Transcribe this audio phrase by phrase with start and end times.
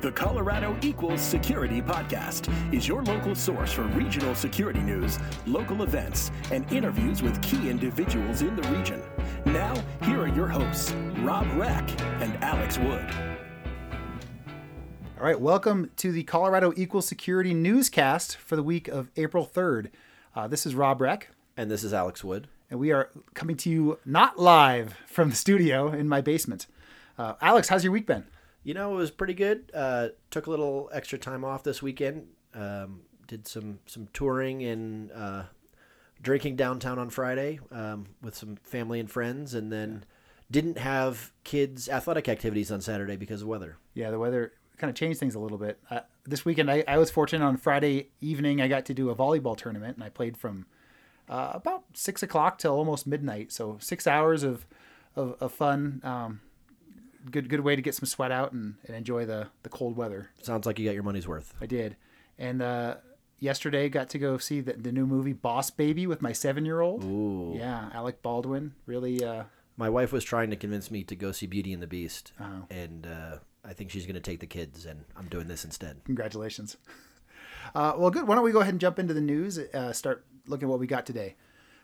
[0.00, 6.30] The Colorado Equals Security Podcast is your local source for regional security news, local events,
[6.50, 9.02] and interviews with key individuals in the region.
[9.44, 11.88] Now, here are your hosts, Rob Reck
[12.22, 13.06] and Alex Wood.
[15.18, 19.90] All right, welcome to the Colorado Equal Security Newscast for the week of April 3rd.
[20.34, 21.28] Uh, this is Rob Reck,
[21.58, 22.48] And this is Alex Wood.
[22.70, 26.66] and we are coming to you not live from the studio in my basement.
[27.18, 28.24] Uh, Alex, how's your week been?
[28.62, 29.70] You know, it was pretty good.
[29.72, 32.26] Uh, took a little extra time off this weekend.
[32.54, 35.44] Um, did some some touring and uh,
[36.20, 40.04] drinking downtown on Friday um, with some family and friends, and then
[40.50, 43.76] didn't have kids' athletic activities on Saturday because of weather.
[43.94, 45.78] Yeah, the weather kind of changed things a little bit.
[45.90, 49.14] Uh, this weekend, I, I was fortunate on Friday evening, I got to do a
[49.14, 50.66] volleyball tournament, and I played from
[51.28, 53.52] uh, about six o'clock till almost midnight.
[53.52, 54.66] So six hours of
[55.16, 56.00] of, of fun.
[56.02, 56.40] Um,
[57.30, 60.30] good good way to get some sweat out and, and enjoy the the cold weather.
[60.42, 61.54] Sounds like you got your money's worth.
[61.60, 61.96] I did.
[62.38, 62.96] And uh,
[63.38, 66.80] yesterday got to go see the, the new movie Boss Baby with my seven year
[66.80, 67.04] old.
[67.04, 67.54] Ooh.
[67.56, 68.74] Yeah, Alec Baldwin.
[68.86, 69.44] Really, uh,
[69.76, 72.64] My wife was trying to convince me to go see Beauty and the Beast, Oh.
[72.70, 76.02] and uh, I think she's going to take the kids, and I'm doing this instead.
[76.04, 76.76] congratulations.
[77.74, 78.26] Uh, well, good.
[78.26, 79.56] Why don't we go ahead and jump into the news?
[79.58, 81.36] Uh, start looking at what we got today.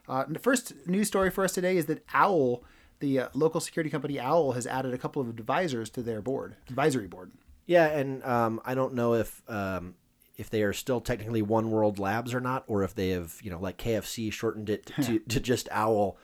[0.09, 2.65] Uh, the first news story for us today is that Owl,
[3.01, 6.57] the uh, local security company Owl, has added a couple of advisors to their board,
[6.69, 7.33] advisory board.
[7.67, 9.95] Yeah, and um, I don't know if um,
[10.37, 13.51] if they are still technically One World Labs or not, or if they have you
[13.51, 16.17] know like KFC shortened it to, to just Owl.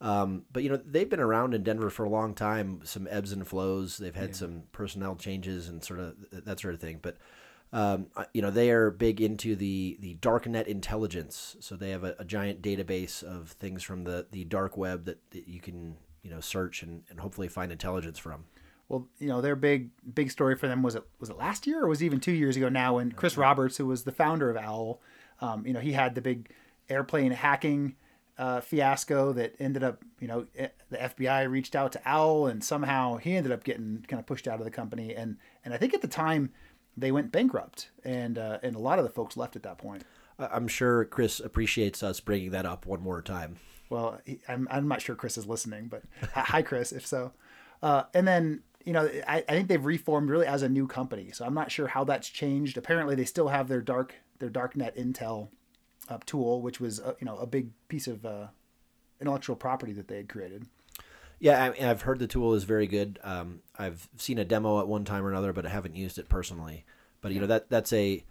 [0.00, 2.80] Um, but you know they've been around in Denver for a long time.
[2.84, 3.98] Some ebbs and flows.
[3.98, 6.98] They've had some personnel changes and sort of th- that sort of thing.
[7.02, 7.16] But
[7.72, 11.56] um, you know they are big into the the darknet intelligence.
[11.60, 15.18] So they have a, a giant database of things from the the dark web that,
[15.30, 18.44] that you can you know search and, and hopefully find intelligence from.
[18.88, 21.84] Well, you know, their big big story for them was it was it last year
[21.84, 24.50] or was it even two years ago now when Chris Roberts, who was the founder
[24.50, 25.00] of Owl,
[25.40, 26.50] um, you know, he had the big
[26.88, 27.96] airplane hacking
[28.38, 32.64] uh, fiasco that ended up, you know, eh, the FBI reached out to Owl and
[32.64, 35.76] somehow he ended up getting kind of pushed out of the company and and I
[35.76, 36.50] think at the time
[36.96, 40.04] they went bankrupt and uh, and a lot of the folks left at that point.
[40.38, 43.56] I'm sure Chris appreciates us bringing that up one more time.
[43.90, 47.32] Well, he, I'm, I'm not sure Chris is listening, but hi, Chris, if so.
[47.82, 51.30] Uh, and then, you know, I, I think they've reformed really as a new company.
[51.32, 52.76] So I'm not sure how that's changed.
[52.76, 55.48] Apparently, they still have their dark their darknet intel
[56.08, 58.46] uh, tool, which was uh, you know a big piece of uh,
[59.20, 60.66] intellectual property that they had created.
[61.40, 63.18] Yeah, I, I've heard the tool is very good.
[63.22, 66.28] Um, I've seen a demo at one time or another, but I haven't used it
[66.28, 66.84] personally.
[67.20, 68.24] But you know that that's a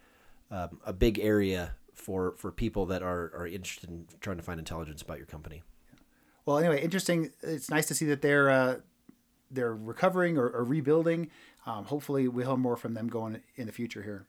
[0.49, 4.59] um, a big area for for people that are are interested in trying to find
[4.59, 5.63] intelligence about your company.
[6.45, 7.31] Well, anyway, interesting.
[7.41, 8.75] It's nice to see that they're uh,
[9.51, 11.29] they're recovering or, or rebuilding.
[11.65, 14.25] Um, hopefully, we'll have more from them going in the future here.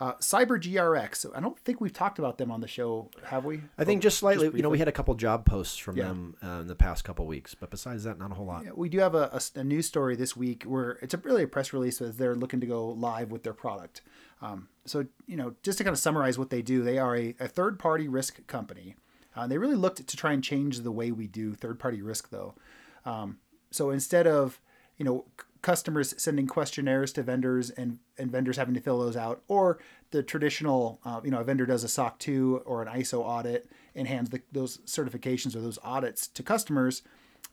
[0.00, 1.26] Uh, CyberGRX.
[1.36, 3.62] I don't think we've talked about them on the show, have we?
[3.76, 4.48] I think just slightly.
[4.54, 6.04] you know, we had a couple job posts from Yeah.
[6.08, 8.64] them uh, in the past couple weeks, but besides that, not a whole lot.
[8.64, 11.48] Yeah, we do have a a news story this week where it's a, really a
[11.48, 14.02] press release as they're looking to go live with their product.
[14.40, 17.34] Um, so, you know, just to kind of summarize what they do, they are a,
[17.40, 18.94] a third party risk company.
[19.34, 22.30] Uh, they really looked to try and change the way we do third party risk,
[22.30, 22.54] though.
[23.04, 23.38] Um,
[23.70, 24.60] so instead of,
[24.96, 25.26] you know,
[25.62, 29.78] customers sending questionnaires to vendors and, and vendors having to fill those out, or
[30.10, 33.70] the traditional, uh, you know, a vendor does a SOC 2 or an ISO audit
[33.94, 37.02] and hands the, those certifications or those audits to customers,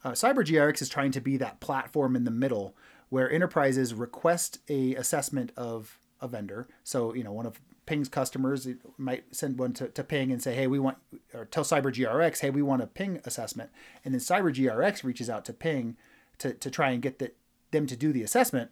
[0.04, 2.76] uh, CyberGRX is trying to be that platform in the middle
[3.08, 6.68] where enterprises request a assessment of a vendor.
[6.84, 8.66] So, you know, one of Ping's customers
[8.98, 10.98] might send one to, to Ping and say, hey, we want,
[11.32, 13.70] or tell CyberGRX, hey, we want a Ping assessment.
[14.04, 15.96] And then CyberGRX reaches out to Ping
[16.38, 17.32] to, to try and get the,
[17.70, 18.70] them to do the assessment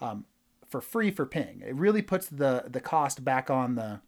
[0.00, 0.26] um,
[0.68, 1.62] for free for Ping.
[1.66, 4.00] It really puts the, the cost back on the,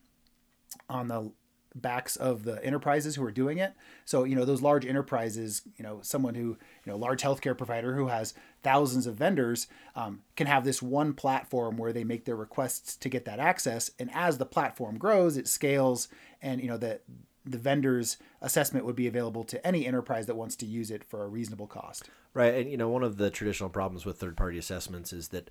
[0.88, 1.32] on the
[1.74, 3.72] backs of the enterprises who are doing it.
[4.04, 6.42] So, you know, those large enterprises, you know, someone who,
[6.84, 9.66] you know, large healthcare provider who has thousands of vendors
[9.96, 13.90] um, can have this one platform where they make their requests to get that access.
[13.98, 16.08] And as the platform grows, it scales
[16.40, 17.00] and, you know, the,
[17.44, 21.24] the vendor's assessment would be available to any enterprise that wants to use it for
[21.24, 22.08] a reasonable cost.
[22.34, 25.50] Right, and you know one of the traditional problems with third-party assessments is that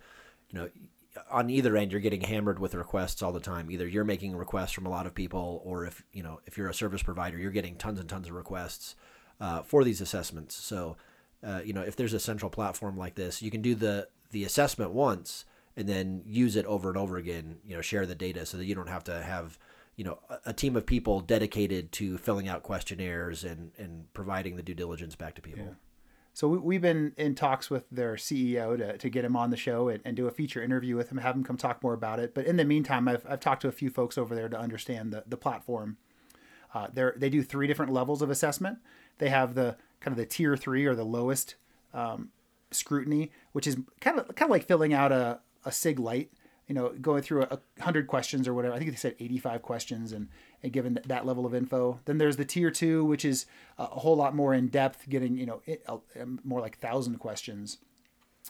[0.50, 0.69] you know
[1.30, 3.69] on either end you're getting hammered with requests all the time.
[3.69, 6.69] Either you're making requests from a lot of people, or if you know if you're
[6.69, 8.96] a service provider, you're getting tons and tons of requests
[9.40, 10.56] uh, for these assessments.
[10.56, 10.98] So
[11.44, 14.44] uh, you know if there's a central platform like this, you can do the the
[14.44, 17.58] assessment once and then use it over and over again.
[17.66, 19.58] You know, share the data so that you don't have to have
[19.96, 24.56] you know a, a team of people dedicated to filling out questionnaires and and providing
[24.56, 25.66] the due diligence back to people.
[26.33, 29.57] So we, we've been in talks with their CEO to, to get him on the
[29.57, 32.19] show and, and do a feature interview with him, have him come talk more about
[32.19, 32.33] it.
[32.33, 35.12] But in the meantime, I've, I've talked to a few folks over there to understand
[35.12, 35.98] the, the platform.
[36.74, 38.78] Uh, they they do three different levels of assessment.
[39.18, 41.56] They have the kind of the tier three or the lowest
[41.94, 42.30] um,
[42.72, 46.31] scrutiny, which is kind of kind of like filling out a, a SIG Lite,
[46.68, 48.74] you know, going through a, a hundred questions or whatever.
[48.74, 50.30] I think they said 85 questions and,
[50.63, 52.00] and given that level of info.
[52.06, 53.46] Then there's the tier two, which is
[53.78, 55.86] a whole lot more in depth, getting, you know, it,
[56.44, 57.78] more like thousand questions.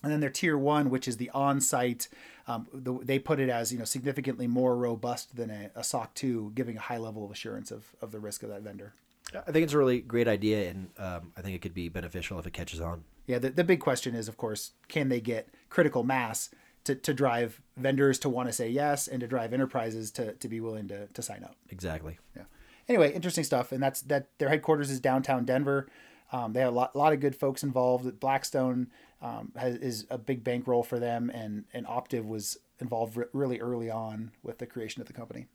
[0.04, 2.08] And then their tier one, which is the on-site,
[2.48, 6.14] um, the, they put it as you know significantly more robust than a, a SOC
[6.16, 8.94] two, giving a high level of assurance of, of the risk of that vendor.
[9.36, 12.40] I think it's a really great idea, and um, I think it could be beneficial
[12.40, 13.04] if it catches on.
[13.28, 16.50] Yeah, the, the big question is, of course, can they get critical mass
[16.86, 20.48] to, to drive vendors to want to say yes and to drive enterprises to, to
[20.48, 21.56] be willing to, to sign up?
[21.70, 22.18] Exactly.
[22.36, 22.44] Yeah.
[22.88, 24.28] Anyway, interesting stuff, and that's that.
[24.38, 25.88] Their headquarters is downtown Denver.
[26.32, 28.20] Um, they have a lot, a lot of good folks involved.
[28.20, 28.90] Blackstone
[29.22, 33.60] um, has, is a big bankroll for them, and and Optiv was involved re- really
[33.60, 35.48] early on with the creation of the company.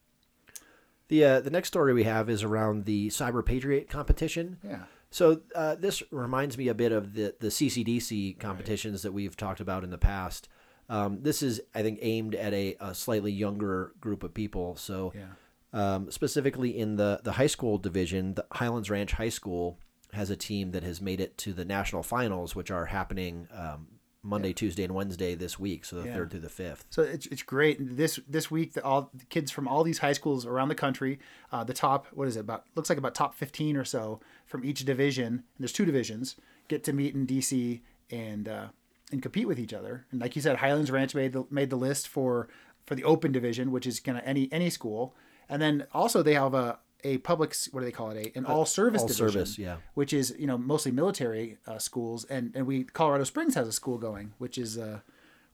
[1.09, 4.59] The uh, the next story we have is around the Cyber Patriot competition.
[4.63, 4.85] Yeah.
[5.11, 9.03] So uh, this reminds me a bit of the the CCDC competitions right.
[9.03, 10.49] that we've talked about in the past.
[10.89, 14.77] Um, this is, I think, aimed at a, a, slightly younger group of people.
[14.77, 15.25] So, yeah.
[15.73, 19.79] um, specifically in the the high school division, the Highlands Ranch High School
[20.13, 23.89] has a team that has made it to the national finals, which are happening um,
[24.23, 24.55] Monday, yeah.
[24.55, 26.15] Tuesday, and Wednesday this week, so the yeah.
[26.15, 26.85] third through the fifth.
[26.91, 27.79] So it's, it's great.
[27.81, 31.19] This this week, the, all the kids from all these high schools around the country,
[31.53, 32.65] uh, the top what is it about?
[32.75, 35.27] Looks like about top fifteen or so from each division.
[35.27, 36.37] And there's two divisions
[36.69, 37.81] get to meet in DC
[38.11, 38.67] and uh,
[39.13, 40.07] and compete with each other.
[40.11, 42.49] And like you said, Highlands Ranch made the made the list for
[42.85, 45.15] for the open division, which is kind of any any school.
[45.49, 48.47] And then also they have a a public what do they call it a an
[48.47, 52.53] all service all division, service, yeah, which is you know mostly military uh, schools, and
[52.55, 55.01] and we Colorado Springs has a school going, which is uh,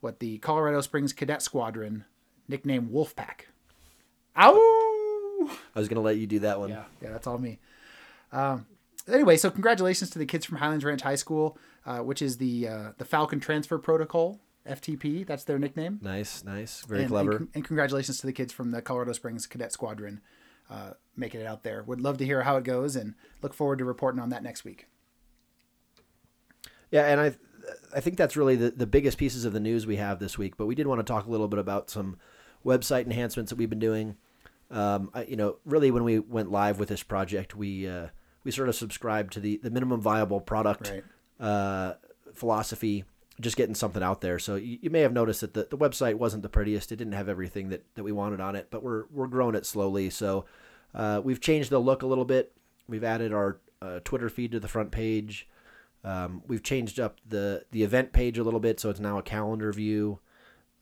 [0.01, 2.05] what the Colorado Springs Cadet Squadron,
[2.49, 3.47] nicknamed Wolfpack.
[4.37, 5.51] Ow!
[5.75, 6.71] I was gonna let you do that one.
[6.71, 7.59] Yeah, yeah, that's all me.
[8.33, 8.67] Um,
[9.09, 12.69] anyway, so congratulations to the kids from Highlands Ranch High School, uh, which is the
[12.69, 14.41] uh, the Falcon Transfer Protocol.
[14.65, 15.99] FTP, that's their nickname.
[16.03, 17.37] Nice, nice, very and, clever.
[17.37, 20.21] And, and, congratulations to the kids from the Colorado Springs Cadet Squadron
[20.71, 21.83] uh, making it out there.
[21.83, 24.65] Would love to hear how it goes and look forward to reporting on that next
[24.65, 24.87] week.
[26.91, 27.35] Yeah, and I
[27.95, 30.57] I think that's really the, the biggest pieces of the news we have this week.
[30.57, 32.17] But we did want to talk a little bit about some
[32.65, 34.17] website enhancements that we've been doing.
[34.71, 38.09] Um, I, you know, really when we went live with this project, we uh,
[38.45, 41.05] we sort of subscribe to the, the minimum viable product right.
[41.47, 41.95] uh,
[42.35, 43.05] philosophy,
[43.41, 44.39] just getting something out there.
[44.39, 46.93] So you, you, may have noticed that the, the website wasn't the prettiest.
[46.93, 49.67] It didn't have everything that, that we wanted on it, but we're we're growing it
[49.67, 50.11] slowly.
[50.11, 50.45] So
[50.95, 52.53] uh, we've changed the look a little bit.
[52.89, 55.49] We've added our uh, Twitter feed to the front page.
[56.05, 59.23] Um, we've changed up the the event page a little bit, so it's now a
[59.23, 60.19] calendar view.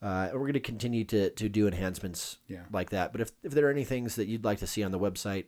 [0.02, 2.62] Uh, we're going to continue to to do enhancements yeah.
[2.72, 3.12] like that.
[3.12, 5.46] But if if there are any things that you'd like to see on the website,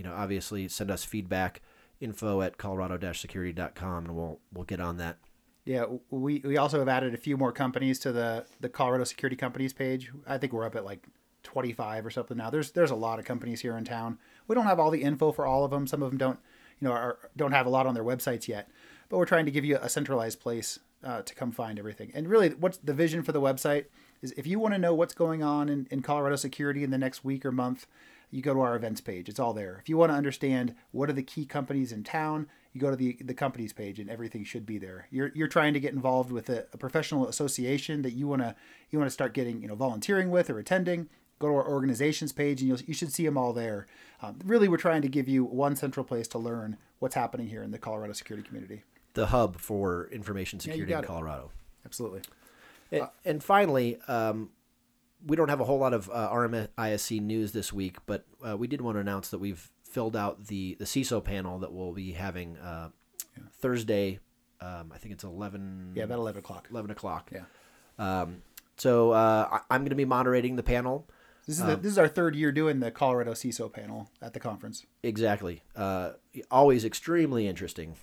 [0.00, 1.60] you know, obviously send us feedback.
[2.00, 5.18] Info at colorado-security.com, and we'll we'll get on that.
[5.66, 9.36] Yeah, we, we also have added a few more companies to the the Colorado Security
[9.36, 10.10] Companies page.
[10.26, 11.06] I think we're up at like
[11.42, 12.48] 25 or something now.
[12.48, 14.18] There's there's a lot of companies here in town.
[14.48, 15.86] We don't have all the info for all of them.
[15.86, 16.38] Some of them don't,
[16.80, 18.70] you know, are, don't have a lot on their websites yet.
[19.10, 22.12] But we're trying to give you a centralized place uh, to come find everything.
[22.14, 23.84] And really, what's the vision for the website
[24.22, 26.96] is if you want to know what's going on in, in Colorado security in the
[26.96, 27.86] next week or month,
[28.30, 29.28] you go to our events page.
[29.28, 29.78] It's all there.
[29.80, 32.96] If you want to understand what are the key companies in town, you go to
[32.96, 35.08] the, the companies page and everything should be there.
[35.10, 38.54] You're, you're trying to get involved with a, a professional association that you want to
[38.90, 41.08] you want to start getting you know volunteering with or attending
[41.40, 43.86] go to our organizations page and you'll, you should see them all there.
[44.22, 47.62] Um, really, we're trying to give you one central place to learn what's happening here
[47.62, 48.84] in the Colorado security community.
[49.14, 51.50] The hub for information security yeah, in Colorado.
[51.50, 51.86] It.
[51.86, 52.20] Absolutely.
[52.92, 54.50] And, uh, and finally, um,
[55.26, 58.66] we don't have a whole lot of uh, RMISC news this week, but uh, we
[58.66, 62.12] did want to announce that we've filled out the, the CISO panel that we'll be
[62.12, 62.90] having uh,
[63.36, 63.44] yeah.
[63.60, 64.20] Thursday.
[64.60, 65.92] Um, I think it's 11.
[65.94, 66.68] Yeah, about 11 o'clock.
[66.70, 67.32] 11 o'clock.
[67.32, 67.42] Yeah.
[67.98, 68.42] Um,
[68.76, 71.06] so uh, I, am going to be moderating the panel.
[71.46, 74.32] This is, the, um, this is our third year doing the Colorado CISO panel at
[74.32, 74.86] the conference.
[75.02, 75.62] Exactly.
[75.74, 76.12] Uh,
[76.50, 77.96] always extremely interesting.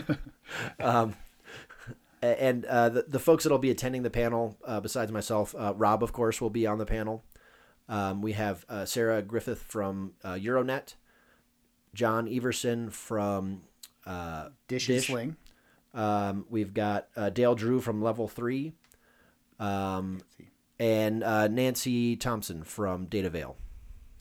[0.80, 1.14] um,
[2.22, 6.02] and uh, the, the folks that'll be attending the panel, uh, besides myself, uh, Rob,
[6.02, 7.24] of course, will be on the panel.
[7.88, 10.94] Um, we have uh, Sarah Griffith from uh, Euronet,
[11.94, 13.62] John Everson from
[14.68, 15.06] Dish, Dish.
[15.06, 15.36] Sling.
[15.92, 18.72] Um, we've got Dale Drew from Level 3.
[19.58, 20.20] Um,
[20.80, 23.54] and uh, Nancy Thompson from Datavail.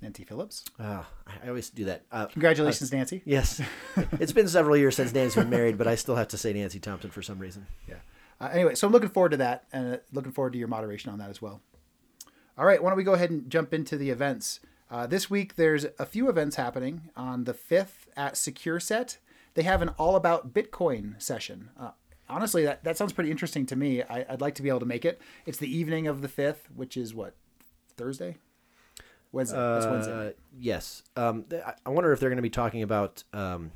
[0.02, 0.64] Nancy Phillips.
[0.80, 2.04] Uh, I always do that.
[2.12, 3.22] Uh, Congratulations, Nancy.
[3.26, 3.62] yes,
[4.14, 6.80] it's been several years since Nancy's been married, but I still have to say Nancy
[6.80, 7.68] Thompson for some reason.
[7.88, 7.96] Yeah.
[8.40, 11.12] Uh, anyway, so I'm looking forward to that and uh, looking forward to your moderation
[11.12, 11.62] on that as well.
[12.58, 14.60] All right, why don't we go ahead and jump into the events?
[14.92, 17.10] Uh, this week, there's a few events happening.
[17.16, 19.18] On the 5th at SecureSet,
[19.54, 21.70] they have an all about Bitcoin session.
[21.80, 21.92] Uh,
[22.28, 24.02] honestly, that, that sounds pretty interesting to me.
[24.04, 25.22] I, would like to be able to make it.
[25.46, 27.36] It's the evening of the 5th, which is what,
[27.98, 28.38] Thursday?
[29.32, 29.58] Wednesday.
[29.58, 30.28] That's Wednesday.
[30.30, 31.04] Uh, yes.
[31.16, 31.46] Um,
[31.86, 33.72] I wonder if they're going to be talking about um,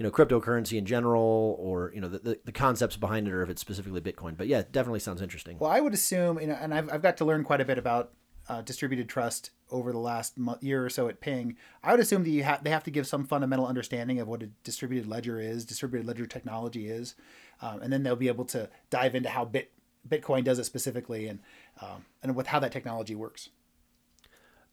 [0.00, 3.42] you know cryptocurrency in general or you know the, the, the, concepts behind it or
[3.42, 6.46] if it's specifically bitcoin but yeah it definitely sounds interesting well i would assume you
[6.46, 8.12] know and i've, I've got to learn quite a bit about
[8.48, 12.24] uh, distributed trust over the last month, year or so at ping i would assume
[12.24, 15.38] that you have they have to give some fundamental understanding of what a distributed ledger
[15.38, 17.14] is distributed ledger technology is
[17.60, 19.70] um, and then they'll be able to dive into how bit
[20.08, 21.40] bitcoin does it specifically and
[21.82, 23.50] um, and with how that technology works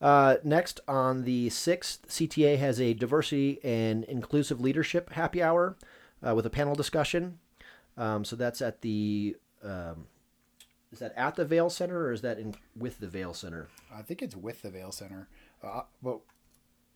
[0.00, 5.76] uh, next, on the 6th, CTA has a diversity and inclusive leadership happy hour
[6.26, 7.38] uh, with a panel discussion.
[7.96, 9.36] Um, so that's at the.
[9.62, 10.06] Um,
[10.92, 13.68] is that at the Vail Center or is that in with the Vail Center?
[13.94, 15.28] I think it's with the Vail Center.
[15.62, 16.22] Uh, well,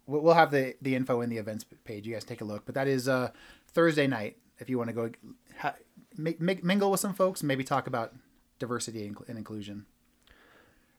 [0.06, 2.06] we'll have the, the info in the events page.
[2.06, 2.64] You guys take a look.
[2.64, 3.32] But that is uh,
[3.68, 5.11] Thursday night if you want to go
[5.59, 5.75] ha-
[6.16, 8.14] mingle with some folks, maybe talk about
[8.59, 9.87] diversity and inclusion.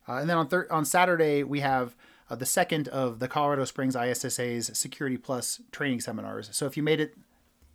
[0.08, 1.96] Uh, and then on thir- on Saturday we have
[2.30, 6.50] uh, the second of the Colorado Springs ISSA's Security Plus training seminars.
[6.52, 7.16] So if you made it,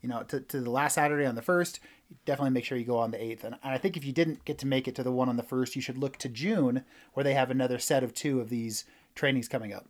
[0.02, 1.80] you know, to, to the last Saturday on the first,
[2.24, 3.44] definitely make sure you go on the eighth.
[3.44, 5.42] And, I think if you didn't get to make it to the one on the
[5.42, 8.84] first, you should look to June where they have another set of two of these
[9.14, 9.86] trainings coming up.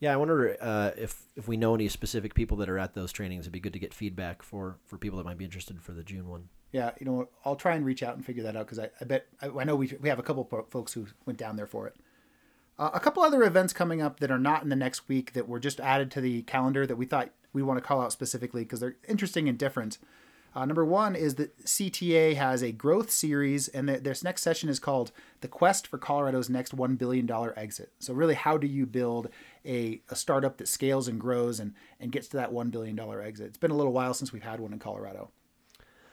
[0.00, 3.12] Yeah, I wonder uh, if if we know any specific people that are at those
[3.12, 3.42] trainings.
[3.42, 6.02] It'd be good to get feedback for for people that might be interested for the
[6.02, 6.48] June one.
[6.72, 9.04] Yeah, you know, I'll try and reach out and figure that out because I, I
[9.04, 11.86] bet I, I, know we we have a couple folks who went down there for
[11.88, 11.96] it.
[12.78, 15.48] Uh, a couple other events coming up that are not in the next week that
[15.48, 18.62] were just added to the calendar that we thought we want to call out specifically
[18.62, 19.98] because they're interesting and different.
[20.54, 24.68] Uh, number one is that CTA has a growth series, and the, this next session
[24.68, 25.12] is called
[25.42, 27.92] The Quest for Colorado's Next $1 Billion Exit.
[28.00, 29.28] So, really, how do you build
[29.64, 33.46] a, a startup that scales and grows and, and gets to that $1 billion exit?
[33.46, 35.30] It's been a little while since we've had one in Colorado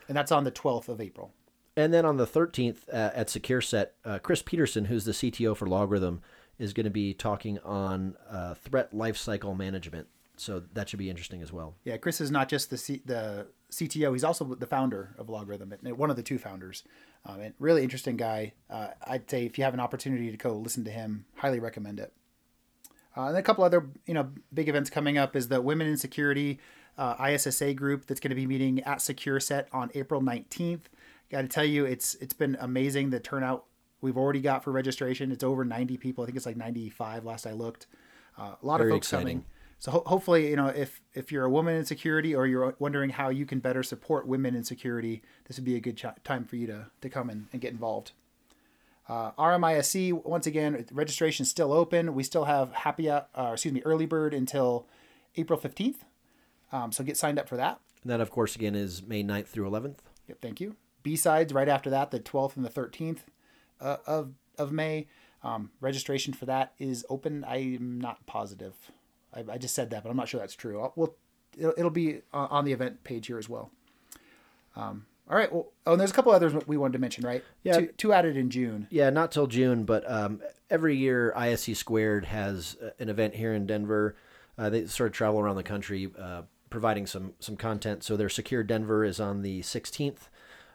[0.08, 1.34] and that's on the 12th of April.
[1.76, 5.68] And then on the 13th uh, at SecureSet, uh, Chris Peterson, who's the CTO for
[5.68, 6.20] LogRhythm,
[6.58, 10.08] is going to be talking on uh, threat lifecycle management.
[10.38, 11.76] So that should be interesting as well.
[11.84, 15.94] Yeah, Chris is not just the C- the CTO; he's also the founder of LogRhythm,
[15.94, 16.84] one of the two founders.
[17.26, 18.54] Um, and really interesting guy.
[18.70, 22.00] Uh, I'd say if you have an opportunity to go listen to him, highly recommend
[22.00, 22.14] it.
[23.16, 25.98] Uh, and a couple other you know big events coming up is the Women in
[25.98, 26.60] Security
[26.98, 30.82] uh, ISSA group that's going to be meeting at SecureSet on April 19th.
[31.30, 33.66] Got to tell you, it's it's been amazing the turnout
[34.01, 35.32] we've already got for registration.
[35.32, 36.24] It's over 90 people.
[36.24, 37.88] I think it's like 95 last I looked.
[38.38, 39.25] Uh, a lot Very of folks exciting.
[39.27, 39.46] coming.
[39.80, 43.12] So ho- hopefully, you know, if if you're a woman in security or you're wondering
[43.12, 46.46] how you can better support women in security, this would be a good ch- time
[46.46, 48.13] for you to to come in and get involved.
[49.08, 52.13] Uh, RMISC once again, registration is still open.
[52.13, 53.22] We still have happy, uh,
[53.54, 54.86] excuse me, early bird until
[55.38, 55.98] April 15th.
[56.72, 57.80] Um, so get signed up for that.
[58.04, 59.98] And that, of course, again is May 9th through 11th.
[60.28, 60.76] Yep, thank you.
[61.04, 63.20] BSides right after that, the 12th and the 13th
[63.80, 65.08] uh, of of May.
[65.44, 67.46] Um, registration for that is open.
[67.48, 68.74] I'm not positive.
[69.34, 70.82] I, I, just said that, but I'm not sure that's true.
[70.82, 71.16] I'll, we'll,
[71.56, 73.72] it'll, it'll be on the event page here as well.
[74.76, 75.52] Um, all right.
[75.52, 77.44] Well, oh, and there's a couple others we wanted to mention, right?
[77.64, 77.80] Yeah.
[77.80, 78.88] Two, two added in June.
[78.90, 83.54] Yeah, not till June, but um, every year ISC Squared has uh, an event here
[83.54, 84.16] in Denver.
[84.58, 88.04] Uh, they sort of travel around the country uh, providing some some content.
[88.04, 90.30] So their Secure Denver is on the 16th.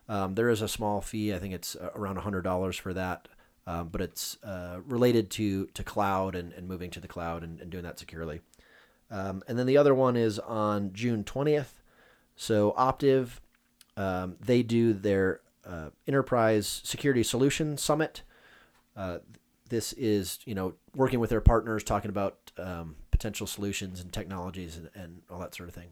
[0.08, 1.32] Um, there is a small fee.
[1.32, 3.28] I think it's uh, around $100 for that.
[3.66, 7.60] Um, but it's uh, related to to cloud and, and moving to the cloud and,
[7.60, 8.40] and doing that securely.
[9.10, 11.80] Um, and then the other one is on June 20th.
[12.34, 13.40] So Optiv,
[13.96, 18.22] um, they do their uh, Enterprise Security Solution Summit.
[18.96, 19.18] Uh,
[19.68, 24.76] this is you know working with their partners, talking about um, potential solutions and technologies
[24.76, 25.90] and, and all that sort of thing.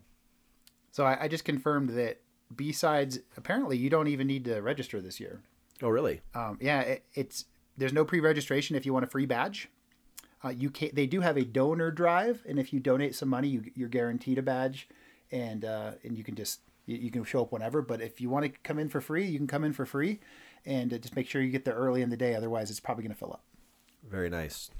[0.90, 2.20] So I, I just confirmed that
[2.52, 5.40] BSides apparently you don't even need to register this year.
[5.80, 6.22] Oh, really?
[6.34, 7.44] Um, yeah, it, it's
[7.76, 9.68] there's no pre-registration if you want a free badge.
[10.44, 13.46] Uh, you can They do have a donor drive, and if you donate some money,
[13.46, 14.88] you, you're guaranteed a badge,
[15.30, 17.80] and uh, and you can just you, you, can show up whenever.
[17.80, 20.18] But if you want to come in for free, you can come in for free,
[20.66, 22.34] and uh, just make sure you get there early in the day.
[22.34, 23.44] Otherwise, it's probably going to fill up.
[24.02, 24.70] Very nice.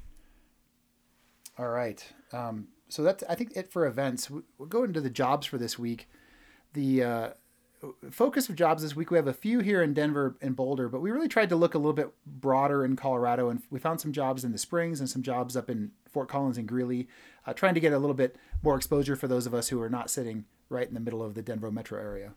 [1.59, 2.05] All right.
[2.33, 4.31] Um, so that's I think it for events.
[4.31, 6.09] We'll go into the jobs for this week.
[6.73, 7.29] The uh,
[8.11, 11.01] focus of jobs this week, we have a few here in Denver and Boulder, but
[11.01, 14.13] we really tried to look a little bit broader in Colorado, and we found some
[14.13, 17.09] jobs in the Springs and some jobs up in Fort Collins and Greeley,
[17.47, 19.91] uh, trying to get a little bit more exposure for those of us who are
[19.91, 22.33] not sitting right in the middle of the Denver metro area.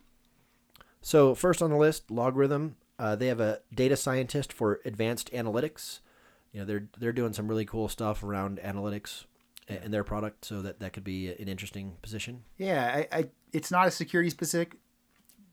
[1.01, 2.73] So first on the list, LogRhythm.
[2.97, 5.99] Uh, they have a data scientist for advanced analytics.
[6.53, 9.25] You know, they're they're doing some really cool stuff around analytics
[9.67, 12.43] in their product, so that that could be an interesting position.
[12.57, 14.77] Yeah, I, I it's not a security specific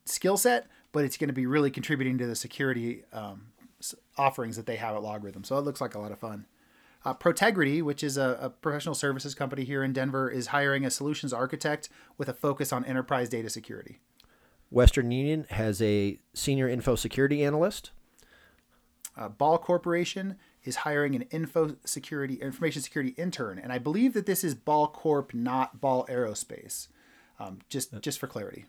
[0.04, 3.46] skill set, but it's going to be really contributing to the security um,
[4.16, 5.44] offerings that they have at LogRhythm.
[5.46, 6.46] So it looks like a lot of fun.
[7.02, 10.90] Uh, Protegrity, which is a, a, professional services company here in Denver, is hiring a
[10.90, 11.88] solutions architect
[12.18, 14.00] with a focus on enterprise data security.
[14.68, 17.90] Western Union has a senior info security analyst.
[19.16, 24.26] Uh, Ball Corporation is hiring an info security information security intern, and I believe that
[24.26, 26.88] this is Ball Corp, not Ball Aerospace.
[27.38, 28.66] Um, just just for clarity.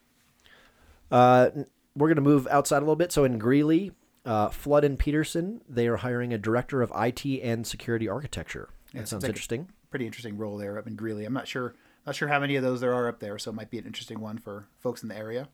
[1.11, 1.49] Uh,
[1.95, 3.11] we're going to move outside a little bit.
[3.11, 3.91] So in Greeley,
[4.25, 8.69] uh, Flood and Peterson, they are hiring a director of IT and security architecture.
[8.93, 9.67] That yeah, sounds like interesting.
[9.89, 11.25] Pretty interesting role there up in Greeley.
[11.25, 13.55] I'm not sure not sure how many of those there are up there, so it
[13.55, 15.49] might be an interesting one for folks in the area.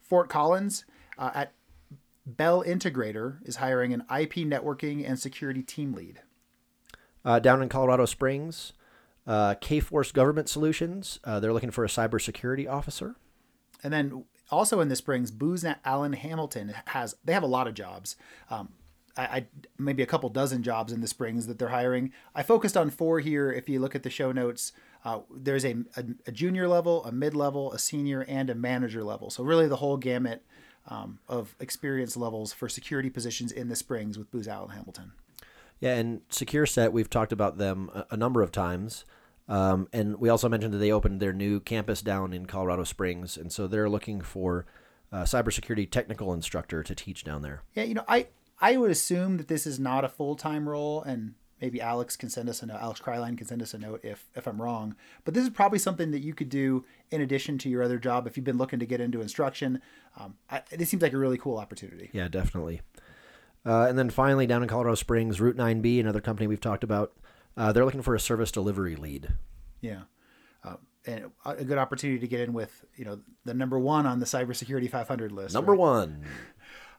[0.00, 0.84] Fort Collins
[1.18, 1.52] uh, at
[2.24, 6.20] Bell Integrator is hiring an IP networking and security team lead.
[7.24, 8.72] Uh, down in Colorado Springs,
[9.26, 13.16] uh, Kforce Government Solutions, uh, they're looking for a cybersecurity officer.
[13.82, 17.74] And then also in the Springs, Booz Allen Hamilton has they have a lot of
[17.74, 18.16] jobs.
[18.50, 18.70] Um,
[19.16, 19.46] I, I,
[19.78, 22.12] maybe a couple dozen jobs in the Springs that they're hiring.
[22.34, 23.52] I focused on four here.
[23.52, 24.72] If you look at the show notes,
[25.04, 29.02] uh, there's a, a, a, junior level, a mid level, a senior, and a manager
[29.02, 29.28] level.
[29.28, 30.44] So really the whole gamut
[30.88, 35.12] um, of experience levels for security positions in the Springs with Booz Allen Hamilton.
[35.80, 39.04] Yeah, and SecureSet, we've talked about them a, a number of times.
[39.48, 43.36] Um, and we also mentioned that they opened their new campus down in Colorado Springs,
[43.36, 44.64] and so they're looking for
[45.10, 47.62] a cybersecurity technical instructor to teach down there.
[47.74, 48.28] Yeah, you know, I
[48.60, 52.28] I would assume that this is not a full time role, and maybe Alex can
[52.28, 52.78] send us a note.
[52.82, 54.96] Alex Kryline can send us a note if if I'm wrong.
[55.24, 58.26] But this is probably something that you could do in addition to your other job
[58.26, 59.80] if you've been looking to get into instruction.
[60.18, 62.10] Um, I, it seems like a really cool opportunity.
[62.12, 62.82] Yeah, definitely.
[63.64, 67.12] Uh, and then finally, down in Colorado Springs, Route 9B, another company we've talked about,
[67.56, 69.28] uh, they're looking for a service delivery lead.
[69.80, 70.02] Yeah.
[70.64, 74.18] Uh, and a good opportunity to get in with, you know, the number one on
[74.18, 75.54] the cybersecurity 500 list.
[75.54, 75.80] Number right?
[75.80, 76.24] one.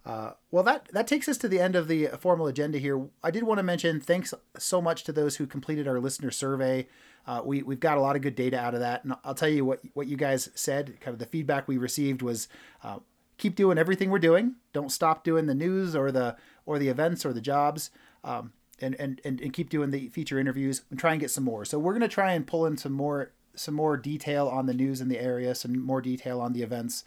[0.05, 3.07] Uh, well, that that takes us to the end of the formal agenda here.
[3.23, 6.87] I did want to mention thanks so much to those who completed our listener survey.
[7.25, 9.49] Uh, we we've got a lot of good data out of that, and I'll tell
[9.49, 10.99] you what what you guys said.
[10.99, 12.49] Kind of the feedback we received was
[12.83, 12.99] uh,
[13.37, 14.55] keep doing everything we're doing.
[14.73, 16.35] Don't stop doing the news or the
[16.65, 17.89] or the events or the jobs.
[18.23, 21.63] Um, and, and, and, keep doing the feature interviews and try and get some more.
[21.63, 24.73] So we're going to try and pull in some more some more detail on the
[24.73, 27.05] news in the area, some more detail on the events.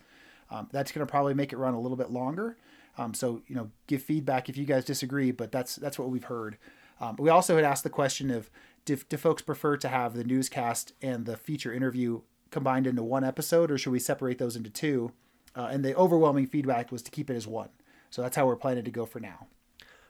[0.50, 2.56] Um, that's going to probably make it run a little bit longer.
[2.98, 6.24] Um, so you know, give feedback if you guys disagree, but that's that's what we've
[6.24, 6.56] heard.
[7.00, 8.50] Um, we also had asked the question of
[8.84, 13.24] do, do folks prefer to have the newscast and the feature interview combined into one
[13.24, 15.12] episode, or should we separate those into two?
[15.54, 17.68] Uh, and the overwhelming feedback was to keep it as one.
[18.10, 19.48] So that's how we're planning to go for now.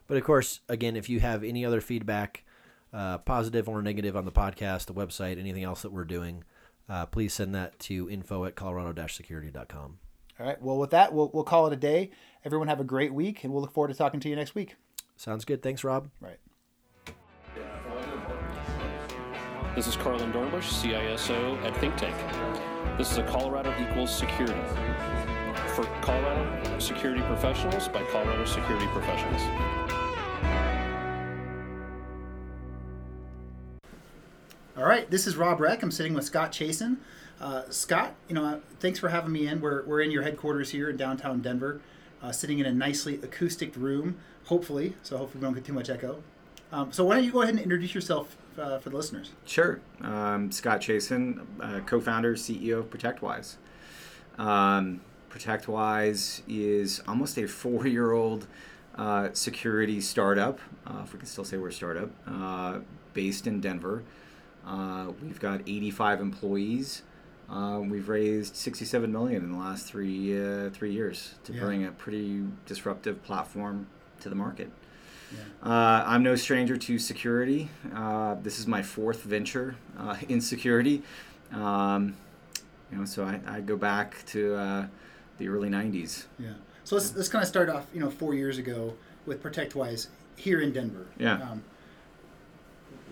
[0.07, 2.45] But of course, again, if you have any other feedback,
[2.93, 6.45] uh, positive or negative on the podcast, the website, anything else that we're doing,
[6.89, 9.99] uh, please send that to info at colorado-security.com.
[10.39, 10.61] All right.
[10.61, 12.11] Well, with that, we'll, we'll call it a day.
[12.45, 14.77] Everyone have a great week, and we'll look forward to talking to you next week.
[15.17, 15.63] Sounds good.
[15.63, 16.11] Thanks, Rob.
[16.21, 16.39] Right.
[19.75, 22.17] This is Carlin Dornbush, CISO at Think Tank.
[22.97, 24.61] This is a Colorado Equals Security
[25.75, 29.43] for Colorado security professionals by Colorado security professionals.
[34.77, 35.83] All right, this is Rob Reck.
[35.83, 36.97] I'm sitting with Scott Chasen.
[37.41, 39.61] Uh, Scott, you know, thanks for having me in.
[39.61, 41.81] We're, we're in your headquarters here in downtown Denver,
[42.23, 44.95] uh, sitting in a nicely acoustic room, hopefully.
[45.03, 46.23] So hopefully we don't get too much echo.
[46.73, 49.33] Um, so why don't you go ahead and introduce yourself uh, for the listeners?
[49.45, 49.81] Sure.
[50.01, 53.57] Um, Scott Chasen, uh, co-founder, CEO of ProtectWise.
[54.39, 58.47] Um, ProtectWise is almost a four year old
[58.97, 62.11] uh, security startup, uh, if we can still say we're a startup,
[63.13, 64.03] based in Denver.
[65.23, 67.03] We've got 85 employees.
[67.49, 71.61] Uh, we've raised 67 million in the last three uh, three years to yeah.
[71.61, 73.87] bring a pretty disruptive platform
[74.21, 74.71] to the market.
[75.33, 76.05] Yeah.
[76.07, 77.69] I'm no stranger to security.
[78.43, 79.77] this is my fourth venture
[80.29, 81.03] in security.
[81.53, 82.17] Um,
[82.91, 84.89] you know, so I, I go back to
[85.39, 86.27] the early 90s.
[86.39, 86.53] Yeah.
[86.85, 88.95] So let's, let's kind of start off, you know, four years ago
[89.27, 90.07] with ProtectWise
[90.37, 91.07] here in Denver.
[91.19, 91.35] Yeah.
[91.35, 91.65] Um,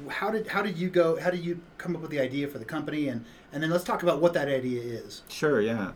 [0.09, 1.19] how did how did you go?
[1.19, 3.09] How did you come up with the idea for the company?
[3.09, 5.23] And and then let's talk about what that idea is.
[5.29, 5.61] Sure.
[5.61, 5.93] Yeah.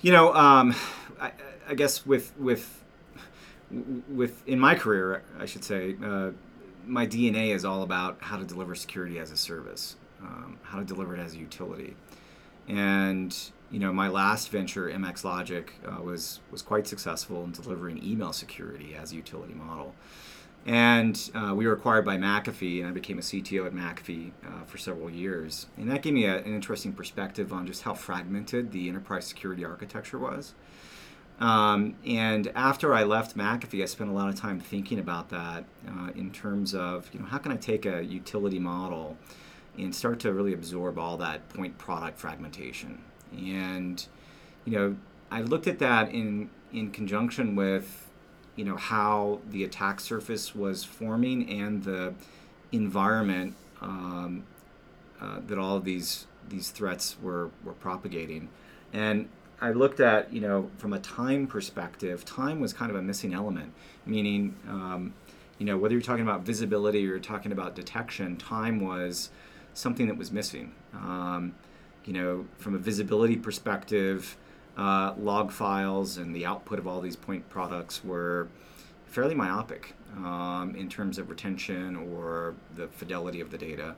[0.00, 0.74] You know, um,
[1.20, 1.32] I,
[1.68, 2.82] I guess with with
[4.08, 6.30] with in my career, I should say, uh,
[6.86, 10.84] my DNA is all about how to deliver security as a service, um, how to
[10.84, 11.96] deliver it as a utility,
[12.68, 13.36] and
[13.72, 18.32] you know, my last venture, MX Logic, uh, was was quite successful in delivering email
[18.32, 19.94] security as a utility model.
[20.64, 24.64] And uh, we were acquired by McAfee, and I became a CTO at McAfee uh,
[24.64, 25.66] for several years.
[25.76, 29.64] And that gave me a, an interesting perspective on just how fragmented the enterprise security
[29.64, 30.54] architecture was.
[31.40, 35.64] Um, and after I left McAfee, I spent a lot of time thinking about that
[35.88, 39.16] uh, in terms of, you know, how can I take a utility model
[39.76, 43.02] and start to really absorb all that point product fragmentation?
[43.36, 44.06] And,
[44.64, 44.96] you know,
[45.32, 48.08] I looked at that in in conjunction with,
[48.56, 52.14] you know, how the attack surface was forming and the
[52.70, 54.44] environment um,
[55.20, 58.48] uh, that all of these these threats were were propagating.
[58.92, 59.28] And
[59.60, 63.32] I looked at, you know, from a time perspective, time was kind of a missing
[63.32, 63.72] element,
[64.04, 65.14] meaning, um,
[65.58, 69.30] you know, whether you're talking about visibility or you're talking about detection, time was
[69.72, 70.72] something that was missing.
[70.94, 71.54] Um,
[72.04, 74.36] you know, from a visibility perspective,
[74.76, 78.48] uh, log files and the output of all these point products were
[79.06, 83.94] fairly myopic um, in terms of retention or the fidelity of the data.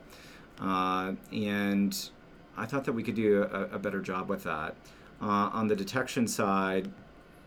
[0.59, 2.09] Uh, and
[2.57, 4.75] I thought that we could do a, a better job with that.
[5.21, 6.89] Uh, on the detection side,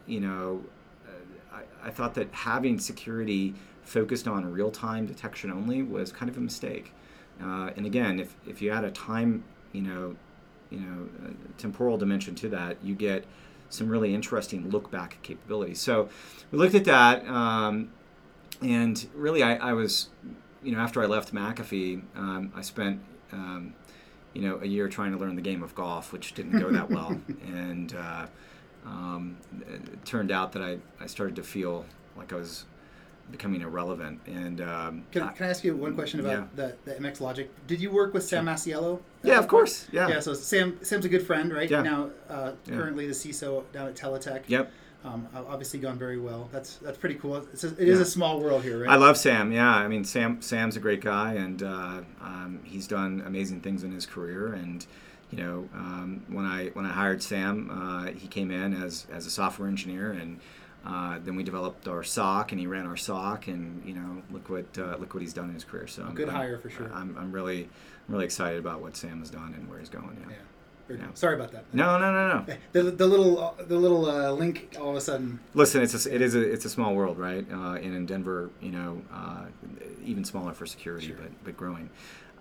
[0.06, 0.64] you know,
[1.06, 6.30] uh, I, I, thought that having security focused on real time detection only was kind
[6.30, 6.92] of a mistake.
[7.42, 10.16] Uh, and again, if, if you add a time, you know,
[10.70, 11.08] you know,
[11.56, 13.24] temporal dimension to that, you get
[13.70, 15.80] some really interesting look back capabilities.
[15.80, 16.08] So
[16.50, 17.90] we looked at that, um,
[18.62, 20.08] and really, I, I, was,
[20.62, 23.00] you know, after I left McAfee, um, I spent,
[23.32, 23.74] um,
[24.32, 26.90] you know, a year trying to learn the game of golf, which didn't go that
[26.90, 28.26] well, and uh,
[28.84, 29.36] um,
[29.68, 31.84] it turned out that I, I started to feel
[32.16, 32.64] like I was
[33.30, 34.20] becoming irrelevant.
[34.26, 36.72] And um, can, I, can I ask you one question about yeah.
[36.84, 37.50] the, the MX Logic?
[37.66, 39.00] Did you work with Sam Masiello?
[39.22, 39.86] Yeah, of course.
[39.92, 40.08] Yeah.
[40.08, 40.20] Yeah.
[40.20, 41.70] So Sam Sam's a good friend, right?
[41.70, 41.82] Yeah.
[41.82, 44.44] Now, uh, currently the CISO down at Teletech.
[44.46, 44.70] Yep.
[45.04, 46.48] Um, obviously gone very well.
[46.52, 47.36] That's that's pretty cool.
[47.36, 47.92] It's a, it yeah.
[47.92, 48.90] is a small world here, right?
[48.90, 49.52] I love Sam.
[49.52, 53.84] Yeah, I mean Sam Sam's a great guy, and uh, um, he's done amazing things
[53.84, 54.54] in his career.
[54.54, 54.84] And
[55.30, 59.24] you know, um, when I when I hired Sam, uh, he came in as as
[59.24, 60.40] a software engineer and
[60.88, 64.48] uh, then we developed our SOC, and he ran our SOC, and you know, look
[64.48, 65.86] what uh, look what he's done in his career.
[65.86, 66.90] So good I'm, hire for sure.
[66.92, 67.68] I'm, I'm really
[68.08, 70.16] I'm really excited about what Sam has done and where he's going.
[70.28, 70.36] Yeah.
[70.88, 70.96] yeah.
[70.96, 71.06] yeah.
[71.12, 71.64] Sorry about that.
[71.74, 72.54] No, no, no, no.
[72.72, 75.40] The, the little the little uh, link all of a sudden.
[75.52, 77.46] Listen, it's a, it is a it's a small world, right?
[77.52, 79.44] Uh, and in Denver, you know, uh,
[80.04, 81.16] even smaller for security, sure.
[81.16, 81.90] but but growing.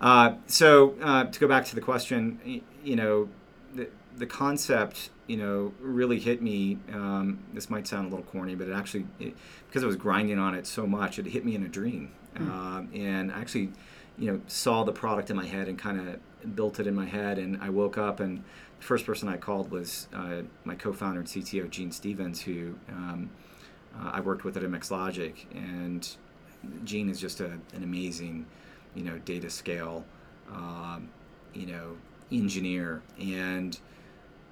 [0.00, 0.90] Uh, so
[1.30, 3.28] to go back to the question, you know,
[3.74, 6.78] the the concept you know, really hit me.
[6.92, 9.36] Um, this might sound a little corny, but it actually, it,
[9.68, 12.10] because I was grinding on it so much, it hit me in a dream.
[12.34, 12.50] Mm.
[12.50, 13.70] Um, and I actually,
[14.18, 17.04] you know, saw the product in my head and kind of built it in my
[17.04, 17.38] head.
[17.38, 18.38] And I woke up, and
[18.78, 23.30] the first person I called was uh, my co-founder and CTO, Gene Stevens, who um,
[24.00, 25.46] uh, I worked with at MX Logic.
[25.54, 26.08] And
[26.84, 28.46] Gene is just a, an amazing,
[28.94, 30.06] you know, data scale,
[30.50, 31.10] um,
[31.52, 31.98] you know,
[32.32, 33.02] engineer.
[33.18, 33.78] And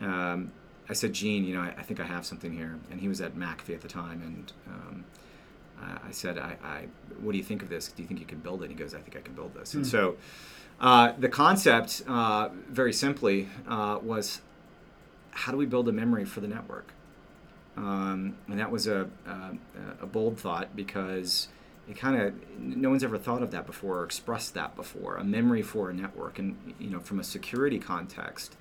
[0.02, 0.52] um,
[0.88, 2.78] I said, Gene, you know, I, I, think I have something here.
[2.90, 4.22] And he was at McAfee at the time.
[4.22, 5.04] And um,
[5.80, 6.84] I, I said, I, I,
[7.20, 7.88] what do you think of this?
[7.88, 8.66] Do you think you can build it?
[8.66, 9.72] And he goes, I think I can build this.
[9.72, 9.74] Mm.
[9.74, 9.90] And hmm.
[9.90, 10.16] so
[10.80, 14.42] uh, the concept, uh, very simply, uh, was
[15.30, 16.92] how do we build a memory for the network?
[17.76, 21.48] Um, and that was a, a, a bold thought because
[21.88, 25.24] it kind of no one's ever thought of that before or expressed that before a
[25.24, 28.56] memory for a network and you know from a security context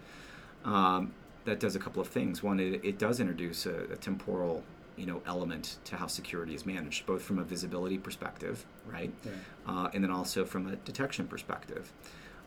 [0.63, 1.13] um,
[1.45, 2.43] that does a couple of things.
[2.43, 4.63] One, it, it does introduce a, a, temporal
[4.97, 9.31] you know element to how security is managed, both from a visibility perspective, right, yeah.
[9.67, 11.91] uh, and then also from a detection perspective.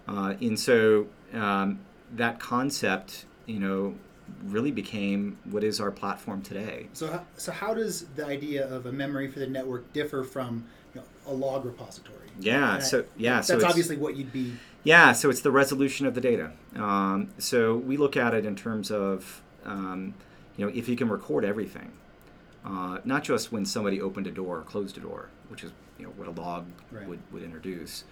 [0.06, 1.80] Uh, and so um,
[2.14, 3.94] that concept, you know,
[4.46, 6.88] really became what is our platform today.
[6.92, 11.00] So, so how does the idea of a memory for the network differ from you
[11.00, 12.16] know, a log repository?
[12.40, 12.78] Yeah.
[12.78, 13.36] so yeah.
[13.36, 14.54] That's so obviously what you'd be
[14.88, 16.50] yeah, so it's the resolution of the data.
[16.74, 20.14] Um, so we look at it in terms of, um,
[20.56, 21.92] you know, if you can record everything,
[22.64, 26.06] uh, not just when somebody opened a door or closed a door, which is you
[26.06, 27.06] know what a log right.
[27.06, 28.04] would, would introduce,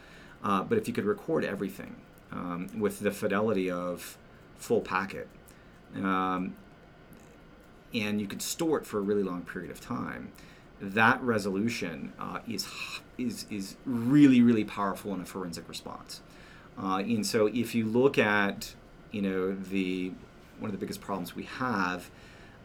[0.45, 1.97] uh, but if you could record everything
[2.31, 4.19] um, with the fidelity of
[4.57, 5.29] full packet,
[5.95, 6.57] um,
[7.95, 10.31] and you could store it for a really long period of time,
[10.79, 12.69] that resolution uh, is
[13.17, 16.21] is is really really powerful in a forensic response.
[16.81, 18.75] Uh, and so if you look at,
[19.11, 20.13] you know, the
[20.59, 22.11] one of the biggest problems we have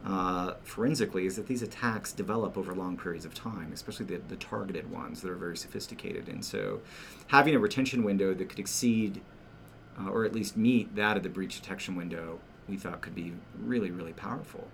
[0.06, 4.36] uh, forensically is that these attacks develop over long periods of time, especially the, the
[4.38, 6.28] targeted ones that are very sophisticated.
[6.28, 6.80] And so,
[7.28, 9.21] having a retention window that could exceed
[10.00, 13.34] uh, or at least meet that of the breach detection window, we thought could be
[13.60, 14.67] really, really powerful.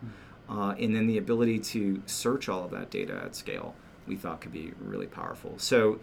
[0.50, 4.40] Uh, and then the ability to search all of that data at scale, we thought
[4.40, 5.56] could be really powerful.
[5.58, 6.00] So,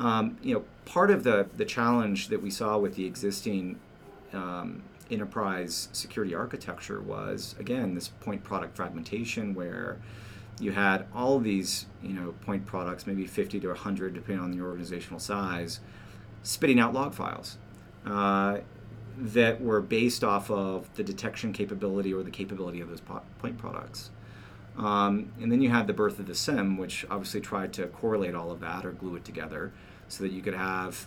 [0.00, 3.78] um, you know, part of the, the challenge that we saw with the existing
[4.32, 9.98] um, enterprise security architecture was again this point product fragmentation where
[10.60, 14.62] you had all these you know point products maybe 50 to 100 depending on the
[14.62, 15.80] organizational size
[16.44, 17.58] spitting out log files
[18.06, 18.58] uh,
[19.18, 23.02] that were based off of the detection capability or the capability of those
[23.38, 24.10] point products.
[24.78, 28.34] Um, and then you had the birth of the SIEM, which obviously tried to correlate
[28.34, 29.72] all of that or glue it together
[30.10, 31.06] so that you could have,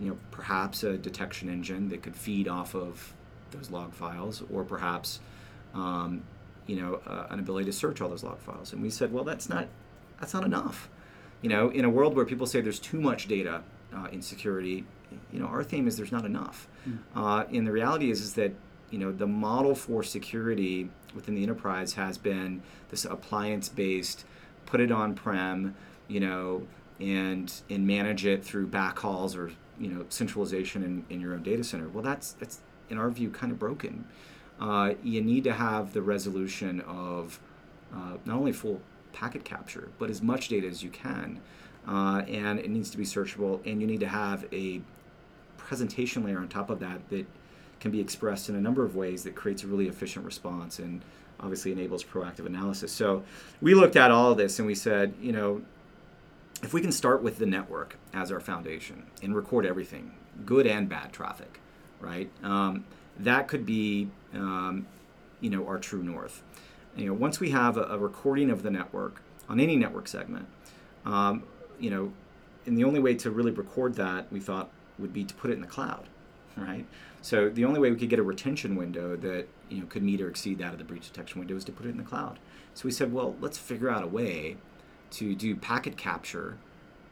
[0.00, 3.12] you know, perhaps a detection engine that could feed off of
[3.50, 5.20] those log files, or perhaps,
[5.74, 6.22] um,
[6.66, 8.72] you know, uh, an ability to search all those log files.
[8.72, 9.66] And we said, well, that's not
[10.20, 10.88] that's not enough.
[11.42, 13.62] You know, in a world where people say there's too much data
[13.94, 14.84] uh, in security,
[15.32, 16.68] you know, our theme is there's not enough.
[16.88, 16.98] Mm.
[17.14, 18.52] Uh, and the reality is, is that
[18.90, 24.24] you know the model for security within the enterprise has been this appliance-based,
[24.66, 25.74] put it on-prem,
[26.08, 26.66] you know,
[27.00, 31.64] and and manage it through backhauls or you know centralization in, in your own data
[31.64, 31.88] center.
[31.88, 34.04] Well, that's that's in our view, kind of broken.
[34.60, 37.40] Uh, you need to have the resolution of
[37.94, 38.80] uh, not only full
[39.12, 41.40] packet capture, but as much data as you can.
[41.86, 44.80] Uh, and it needs to be searchable, and you need to have a
[45.58, 47.26] presentation layer on top of that that
[47.80, 51.02] can be expressed in a number of ways that creates a really efficient response and
[51.40, 52.90] obviously enables proactive analysis.
[52.90, 53.22] So
[53.60, 55.60] we looked at all this and we said, you know,
[56.64, 60.12] if we can start with the network as our foundation and record everything,
[60.46, 61.60] good and bad traffic,
[62.00, 62.30] right?
[62.42, 62.86] Um,
[63.18, 64.86] that could be, um,
[65.42, 66.42] you know, our true north.
[66.96, 70.46] You know, once we have a, a recording of the network on any network segment,
[71.04, 71.42] um,
[71.78, 72.12] you know,
[72.64, 75.54] and the only way to really record that we thought would be to put it
[75.54, 76.06] in the cloud,
[76.56, 76.86] right?
[77.20, 80.22] So the only way we could get a retention window that you know could meet
[80.22, 82.38] or exceed that of the breach detection window is to put it in the cloud.
[82.72, 84.56] So we said, well, let's figure out a way
[85.14, 86.58] to do packet capture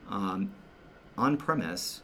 [0.08, 0.52] um,
[1.16, 2.02] on premise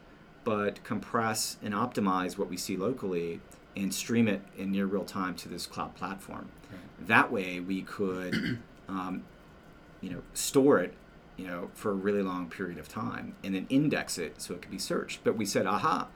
[0.49, 3.39] but compress and optimize what we see locally
[3.77, 6.49] and stream it in near real time to this cloud platform.
[6.71, 7.07] Right.
[7.07, 8.59] That way, we could,
[8.89, 9.25] um,
[10.01, 10.95] you know, store it,
[11.37, 14.63] you know, for a really long period of time, and then index it so it
[14.63, 15.21] could be searched.
[15.23, 16.09] But we said, aha,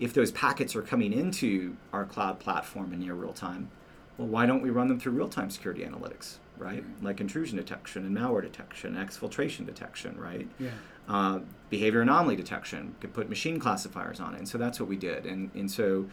[0.00, 3.70] if those packets are coming into our cloud platform in near real time,
[4.16, 6.84] well, why don't we run them through real time security analytics, right?
[7.02, 10.48] Like intrusion detection and malware detection, exfiltration detection, right?
[10.58, 10.70] Yeah
[11.08, 11.40] uh,
[11.70, 12.94] behavior anomaly detection.
[13.00, 15.26] could put machine classifiers on it, and so that's what we did.
[15.26, 16.06] And and so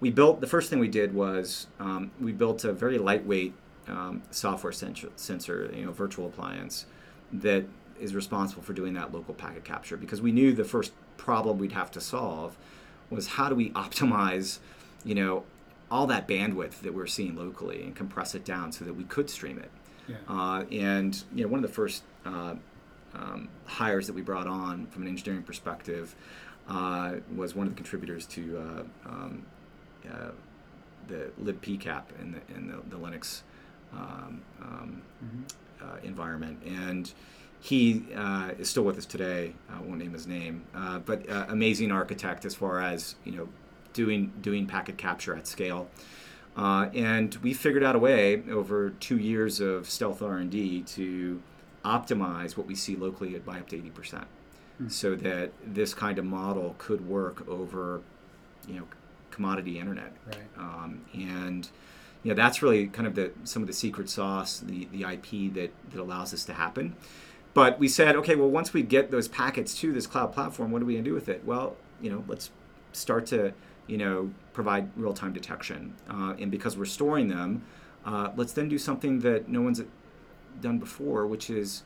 [0.00, 3.54] we built the first thing we did was um, we built a very lightweight
[3.88, 6.86] um, software sensor, sensor, you know, virtual appliance
[7.32, 7.64] that
[7.98, 11.72] is responsible for doing that local packet capture because we knew the first problem we'd
[11.72, 12.56] have to solve
[13.08, 14.58] was how do we optimize,
[15.04, 15.44] you know,
[15.90, 19.30] all that bandwidth that we're seeing locally and compress it down so that we could
[19.30, 19.70] stream it.
[20.08, 20.16] Yeah.
[20.28, 22.54] Uh, and you know, one of the first uh,
[23.14, 26.14] um, hires that we brought on from an engineering perspective
[26.68, 29.46] uh, was one of the contributors to uh, um,
[30.10, 30.30] uh,
[31.08, 33.42] the libpcap in the, in the, the Linux
[33.92, 35.42] um, um, mm-hmm.
[35.78, 36.58] Uh, environment.
[36.66, 37.12] And
[37.60, 39.52] he uh, is still with us today.
[39.70, 43.48] I won't name his name, uh, but amazing architect as far as you know
[43.92, 45.88] doing doing packet capture at scale.
[46.56, 51.42] And we figured out a way over two years of stealth R&D to
[51.84, 53.92] optimize what we see locally by up to 80%.
[53.92, 54.88] Mm-hmm.
[54.88, 58.02] So that this kind of model could work over,
[58.68, 58.86] you know,
[59.30, 60.12] commodity internet.
[60.26, 60.36] Right.
[60.58, 61.68] Um, and
[62.22, 65.54] you know that's really kind of the some of the secret sauce, the the IP
[65.54, 66.96] that that allows this to happen.
[67.54, 70.82] But we said, okay, well, once we get those packets to this cloud platform, what
[70.82, 71.42] are we going to do with it?
[71.44, 72.50] Well, you know, let's
[72.92, 73.54] start to
[73.86, 77.62] you know provide real time detection, uh, and because we're storing them,
[78.04, 79.82] uh, let's then do something that no one's
[80.60, 81.82] done before, which is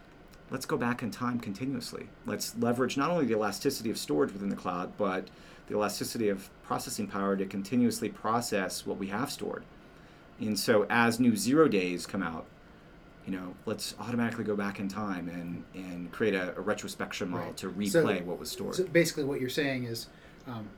[0.50, 2.08] let's go back in time continuously.
[2.26, 5.28] Let's leverage not only the elasticity of storage within the cloud, but
[5.68, 9.64] the elasticity of processing power to continuously process what we have stored.
[10.40, 12.46] And so as new zero days come out,
[13.26, 17.46] you know, let's automatically go back in time and, and create a, a retrospection model
[17.46, 17.56] right.
[17.58, 18.74] to replay so, what was stored.
[18.74, 20.08] So basically, what you're saying is,
[20.46, 20.68] um,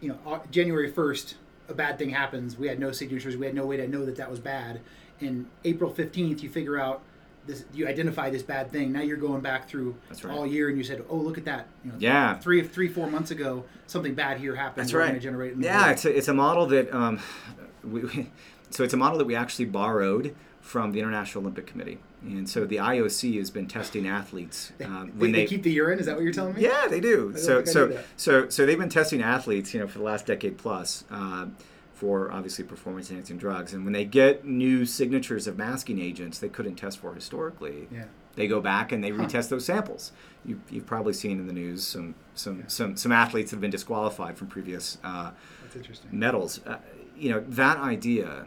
[0.00, 1.34] you know, January 1st,
[1.68, 2.56] a bad thing happens.
[2.56, 3.36] We had no signatures.
[3.36, 4.80] We had no way to know that that was bad.
[5.20, 7.02] And April 15th, you figure out
[7.46, 8.92] this you identify this bad thing.
[8.92, 10.34] Now you're going back through right.
[10.34, 12.38] all year and you said, "Oh, look at that." You know, yeah.
[12.38, 14.84] Three, three, four months ago, something bad here happened.
[14.84, 15.20] That's We're right.
[15.20, 17.20] Generate yeah, it's a, it's a model that um,
[17.84, 18.30] we,
[18.70, 21.98] so it's a model that we actually borrowed from the International Olympic Committee.
[22.22, 25.70] And so the IOC has been testing athletes uh, They, when they they, keep the
[25.72, 25.98] urine.
[25.98, 26.62] Is that what you're telling me?
[26.62, 27.34] yeah, they do.
[27.36, 31.04] So so so so they've been testing athletes, you know, for the last decade plus.
[31.10, 31.46] Uh,
[31.94, 33.74] for obviously performance enhancing drugs.
[33.74, 38.04] And when they get new signatures of masking agents they couldn't test for historically, Yeah.
[38.36, 40.10] they go back and they retest those samples.
[40.46, 44.38] You, you've probably seen in the news some some, some some athletes have been disqualified
[44.38, 46.08] from previous uh, That's interesting.
[46.18, 46.60] medals.
[46.66, 46.78] Uh,
[47.18, 48.46] you know that idea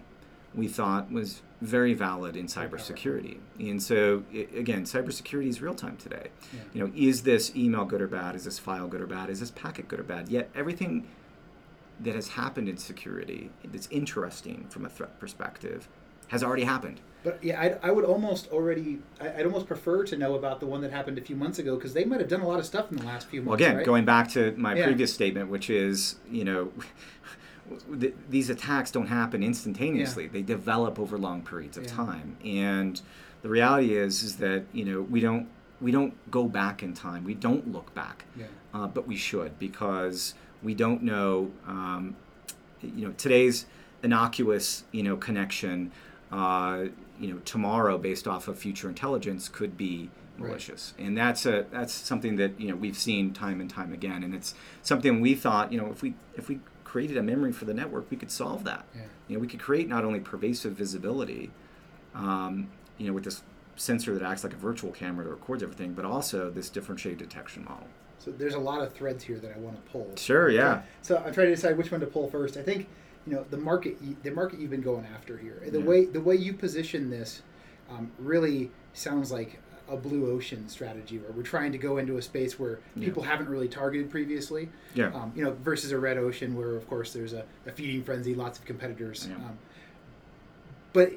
[0.56, 3.38] we thought was very valid in cybersecurity.
[3.58, 6.28] And so again, cybersecurity is real time today.
[6.54, 6.60] Yeah.
[6.74, 8.36] You know, is this email good or bad?
[8.36, 9.30] Is this file good or bad?
[9.30, 10.28] Is this packet good or bad?
[10.28, 11.08] Yet everything
[12.02, 15.88] that has happened in security that's interesting from a threat perspective
[16.28, 17.00] has already happened.
[17.24, 20.82] But yeah, I, I would almost already, I'd almost prefer to know about the one
[20.82, 22.92] that happened a few months ago because they might have done a lot of stuff
[22.92, 23.48] in the last few months.
[23.48, 23.86] Well, again, right?
[23.86, 24.86] going back to my Yeah.
[24.86, 26.74] previous statement, which is, you know,
[28.00, 30.26] th- these attacks don't happen instantaneously.
[30.26, 30.30] Yeah.
[30.34, 31.92] They develop over long periods of Yeah.
[31.94, 33.02] time, and
[33.42, 35.48] the reality is, is that you know we don't
[35.82, 37.24] we don't go back in time.
[37.26, 38.46] We don't look back, Yeah.
[38.74, 41.52] uh, but we should because we don't know.
[41.68, 42.16] Um,
[42.82, 43.66] you know, today's
[44.04, 45.92] innocuous, you know, connection.
[46.32, 46.86] Uh,
[47.20, 50.48] you know, tomorrow, based off of future intelligence, could be Right.
[50.50, 54.24] malicious, and that's a that's something that you know we've seen time and time again,
[54.24, 56.60] and it's something we thought you know if we if we
[56.94, 58.86] created a memory for the network, we could solve that.
[58.96, 59.02] Yeah.
[59.28, 61.50] You know, we could create not only pervasive visibility,
[62.14, 63.42] um, you know, with this
[63.76, 67.66] sensor that acts like a virtual camera that records everything, but also this differentiated detection
[67.66, 67.88] model.
[68.20, 70.16] So there's a lot of threads here that I want to pull.
[70.18, 70.84] Sure, yeah.
[71.02, 72.58] So I'm trying to decide which one to pull first.
[72.58, 72.88] I think
[73.26, 75.64] you know the market the market you've been going after here.
[75.66, 75.86] The Yeah.
[75.86, 77.42] way the way you position this
[77.90, 82.22] um, really sounds like a blue ocean strategy where we're trying to go into a
[82.22, 83.06] space where Yeah.
[83.06, 84.70] people haven't really targeted previously.
[84.96, 85.08] Yeah.
[85.14, 88.34] Um, you know, versus a red ocean where of course there's a, a feeding frenzy,
[88.34, 89.28] lots of competitors.
[89.30, 89.36] Yeah.
[89.36, 89.58] Um,
[90.94, 91.12] but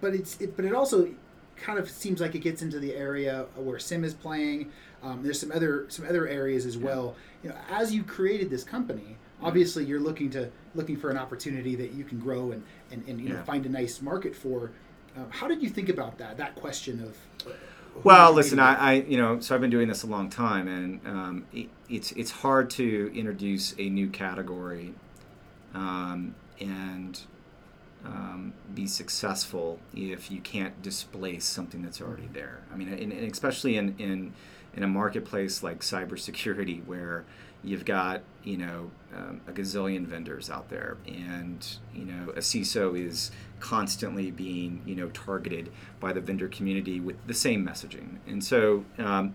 [0.00, 1.08] but it's it, but it also
[1.56, 4.70] kind of seems like it gets into the area where SIEM is playing
[5.02, 8.62] um, there's some other some other areas as well you know as you created this
[8.62, 13.02] company obviously you're looking to looking for an opportunity that you can grow and and,
[13.08, 14.70] and you know find a nice market for
[15.16, 17.16] um, how did you think about that that question of
[18.04, 21.00] Well, listen, I, I, you know, so I've been doing this a long time, and
[21.06, 24.94] um, it, it's it's hard to introduce a new category,
[25.74, 27.20] um, and
[28.04, 32.60] um, be successful if you can't displace something that's already there.
[32.72, 34.32] I mean, and, and especially in, in
[34.74, 37.24] in a marketplace like cybersecurity, where
[37.64, 42.98] you've got you know um, a gazillion vendors out there, and you know a CISO
[42.98, 43.30] is
[43.60, 48.84] constantly being you know targeted by the vendor community with the same messaging, and so
[48.98, 49.34] um,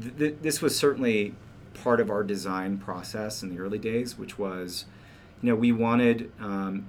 [0.00, 1.34] th- th- this was certainly
[1.74, 4.84] part of our design process in the early days, which was
[5.40, 6.86] you know we wanted um,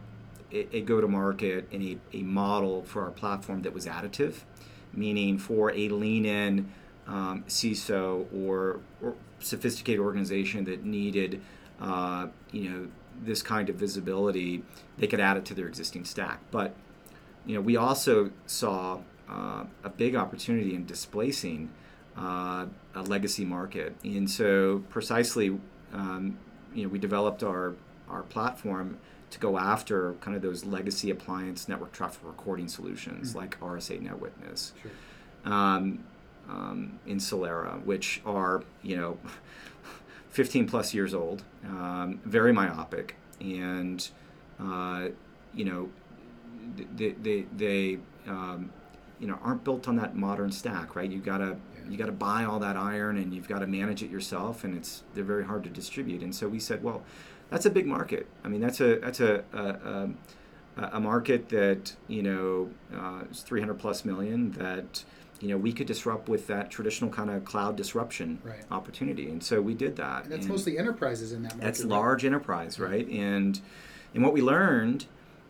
[0.53, 4.41] a, a go-to-market and a, a model for our platform that was additive,
[4.93, 6.71] meaning for a lean-in
[7.07, 11.41] um, CISO or, or sophisticated organization that needed,
[11.81, 12.87] uh, you know,
[13.21, 14.63] this kind of visibility,
[14.97, 16.39] they could add it to their existing stack.
[16.51, 16.75] But,
[17.45, 18.99] you know, we also saw
[19.29, 21.69] uh, a big opportunity in displacing
[22.17, 25.57] uh, a legacy market, and so precisely,
[25.93, 26.37] um,
[26.73, 27.73] you know, we developed our
[28.09, 28.97] our platform
[29.31, 34.73] to go after kind of those legacy appliance network traffic recording solutions like RSA NetWitness,
[34.79, 34.91] Sure.
[35.51, 36.03] um,
[36.47, 39.17] um, in Solera, which are you know
[40.33, 44.09] 15 plus years old, um, very myopic, and
[44.59, 45.09] uh,
[45.53, 45.89] you know
[46.95, 48.71] they they, they um,
[49.19, 51.09] you know aren't built on that modern stack, right?
[51.09, 51.89] You gotta Yeah.
[51.91, 55.03] you gotta buy all that iron and you've got to manage it yourself, and it's
[55.13, 56.21] they're very hard to distribute.
[56.23, 57.03] And so we said, well,
[57.51, 58.25] that's a big market.
[58.43, 60.09] I mean, that's a that's a a,
[60.81, 65.03] a, a market that you know uh, is 300 plus million that
[65.43, 68.63] you know we could disrupt with that traditional kind of cloud disruption Right.
[68.71, 69.29] opportunity.
[69.29, 70.23] And so we did that.
[70.23, 71.89] and that's And- mostly enterprises in that market that's right?
[71.89, 73.07] large enterprise, right?
[73.09, 73.59] And
[74.13, 75.05] and what we learned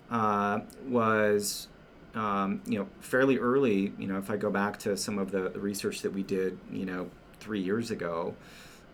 [0.09, 1.67] uh, was,
[2.15, 3.93] um, you know, fairly early.
[3.99, 6.57] You know, if I go back to some of the, the research that we did,
[6.71, 8.35] you know, three years ago,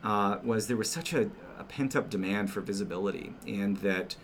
[0.04, 4.16] uh, was there was such a, a pent up demand for visibility, and that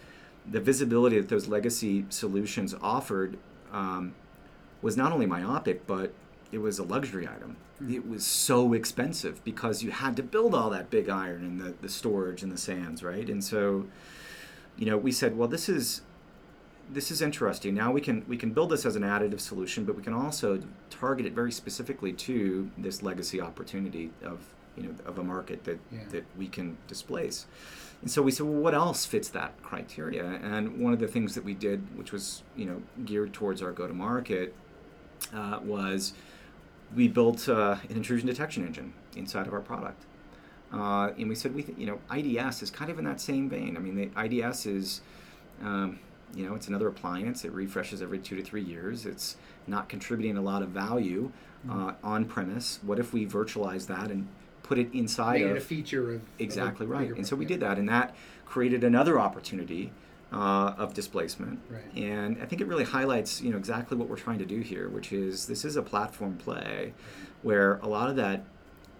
[0.49, 3.37] the visibility that those legacy solutions offered
[3.71, 4.13] um,
[4.81, 6.13] was not only myopic, but
[6.55, 7.57] it was a luxury item.
[7.91, 11.75] It was so expensive because you had to build all that big iron and the,
[11.81, 13.29] the storage and the SANs, right?
[13.29, 13.87] And so,
[14.77, 16.01] you know, we said, well, this is
[16.89, 17.73] this is interesting.
[17.75, 20.61] Now we can we can build this as an additive solution, but we can also
[20.89, 24.37] target it very specifically to this legacy opportunity of
[24.77, 25.99] you know of a market that Yeah.
[26.11, 27.47] that we can displace.
[28.01, 30.25] And so we said, well, what else fits that criteria?
[30.25, 33.73] And one of the things that we did, which was you know geared towards our
[33.73, 34.53] go to market,
[35.33, 36.13] uh, was
[36.95, 40.03] we built uh, an intrusion detection engine inside of our product.
[40.73, 43.49] Uh, and we said, we th- you know, IDS is kind of in that same
[43.49, 43.77] vein.
[43.77, 45.01] I mean, the IDS is,
[45.61, 45.99] um,
[46.33, 47.45] you know, it's another appliance.
[47.45, 49.05] It refreshes every two to three years.
[49.05, 49.37] It's
[49.67, 51.31] not contributing a lot of value
[51.69, 52.79] uh, on premise.
[52.81, 54.27] What if we virtualize that and
[54.63, 57.11] put it inside Made of it a feature of exactly of right?
[57.11, 58.15] And so we did that, and that
[58.45, 59.91] created another opportunity
[60.31, 61.59] uh, of displacement.
[61.69, 61.83] Right.
[61.95, 64.89] And I think it really highlights, you know, exactly what we're trying to do here,
[64.89, 66.93] which is this is a platform play
[67.41, 68.43] where a lot of that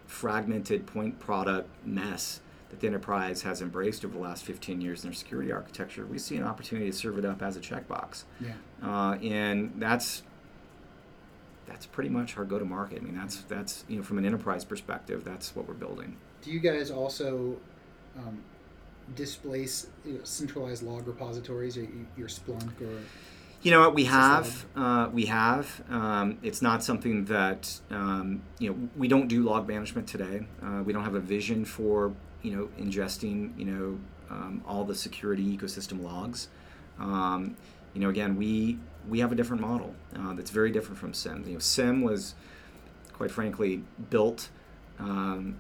[0.07, 5.09] fragmented point product mess that the enterprise has embraced over the last 15 years in
[5.09, 8.23] their security architecture, we see an opportunity to serve it up as a checkbox.
[8.39, 8.53] Yeah.
[8.83, 10.23] Uh, and that's
[11.67, 12.99] that's pretty much our go-to-market.
[13.01, 16.17] I mean, that's that's you know from an enterprise perspective, that's what we're building.
[16.41, 17.57] Do you guys also
[18.17, 18.43] um,
[19.13, 21.87] displace you know, centralized log repositories, or
[22.17, 23.01] your Splunk, or
[23.61, 24.65] You know what we have?
[24.75, 25.83] Uh, we have.
[25.89, 28.89] Um, it's not something that um, you know.
[28.95, 30.45] We don't do log management today.
[30.61, 33.99] Uh, we don't have a vision for you know ingesting you know
[34.29, 36.47] um, all the security ecosystem logs.
[36.99, 37.55] Um,
[37.93, 38.77] you know, again, we
[39.07, 41.45] we have a different model uh, that's very different from SIEM.
[41.47, 42.35] You know, SIEM was,
[43.13, 44.49] quite frankly, built
[44.99, 45.59] um,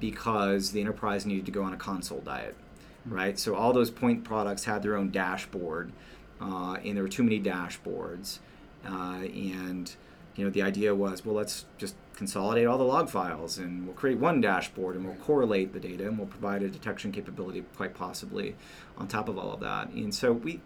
[0.00, 2.56] because the enterprise needed to go on a console diet,
[3.04, 3.38] right?
[3.38, 5.92] So all those point products had their own dashboard,
[6.40, 8.38] uh, and there were too many dashboards,
[8.86, 9.94] uh, and
[10.36, 13.94] you know the idea was, well, let's just consolidate all the log files, and we'll
[13.94, 17.94] create one dashboard, and we'll correlate the data, and we'll provide a detection capability, quite
[17.94, 18.54] possibly,
[18.96, 19.88] on top of all of that.
[19.90, 20.60] And so we,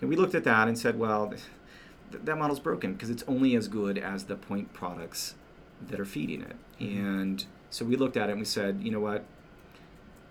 [0.00, 1.28] and we looked at that and said, well,
[2.10, 5.34] th- that model's broken because it's only as good as the point products
[5.88, 6.56] that are feeding it.
[6.80, 9.24] And so we looked at it and we said, you know what?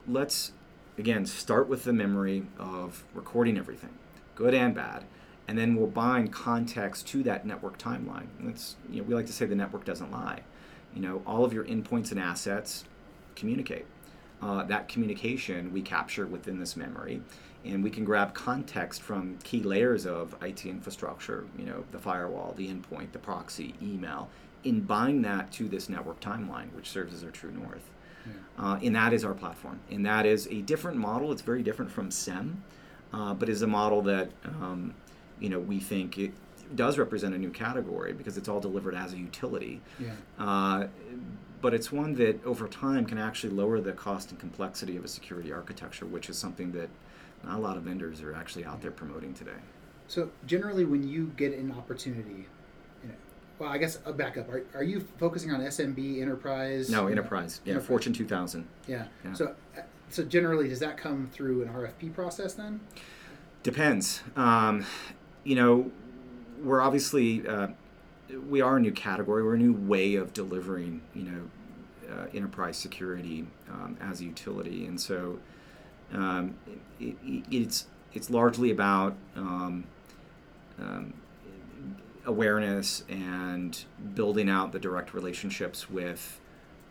[0.08, 0.52] Let's
[0.98, 3.94] again start with the memory of recording everything,
[4.36, 5.04] good and bad,
[5.48, 8.28] and then we'll bind context to that network timeline.
[8.40, 10.42] That's you know we like to say the network doesn't lie.
[10.94, 12.86] You know all of your endpoints and assets
[13.36, 13.86] communicate.
[14.42, 17.22] Uh, that communication we capture within this memory,
[17.64, 21.46] and we can grab context from key layers of IT infrastructure.
[21.58, 24.30] You know the firewall, the endpoint, the proxy, email,
[24.66, 27.90] and bind that to this network timeline, which serves as our true north.
[28.58, 29.80] Uh, and that is our platform.
[29.92, 31.32] And that is a different model.
[31.32, 32.64] It's very different from SIEM,
[33.14, 34.94] uh, but is a model that um,
[35.40, 36.32] you know we think it
[36.74, 39.82] does represent a new category because it's all delivered as a utility.
[40.00, 40.88] yeah, Uh,
[41.62, 45.08] but it's one that over time can actually lower the cost and complexity of a
[45.08, 46.90] security architecture, which is something that
[47.44, 49.60] not a lot of vendors are actually out there promoting today.
[50.08, 52.48] So generally, when you get an opportunity,
[53.60, 54.50] well, I guess a backup.
[54.50, 56.90] Are, are you focusing on SMB enterprise?
[56.90, 57.62] No, enterprise.
[57.64, 57.88] Yeah, enterprise.
[57.88, 58.68] Fortune 2000.
[58.88, 59.06] Yeah.
[59.24, 59.34] Yeah.
[59.34, 62.82] So, uh, so generally, does that come through an RFP process then?
[63.64, 64.22] Depends.
[64.36, 64.86] Um,
[65.44, 65.92] you know,
[66.62, 67.68] we're obviously uh,
[68.50, 69.44] we are a new category.
[69.44, 71.02] We're a new way of delivering.
[71.14, 71.50] You know,
[72.12, 75.40] uh, enterprise security um, as a utility, and so
[76.14, 76.56] um,
[77.00, 79.86] it, it, it's it's largely about um,
[80.80, 81.14] um,
[82.26, 86.40] awareness and building out the direct relationships with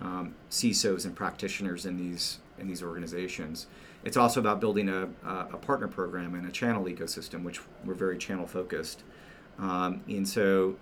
[0.01, 3.66] um, CISOs and practitioners in these in these organizations.
[4.05, 8.18] It's also about building a, a partner program and a channel ecosystem, which we're very
[8.18, 9.03] channel focused.
[9.59, 10.76] Um, and so,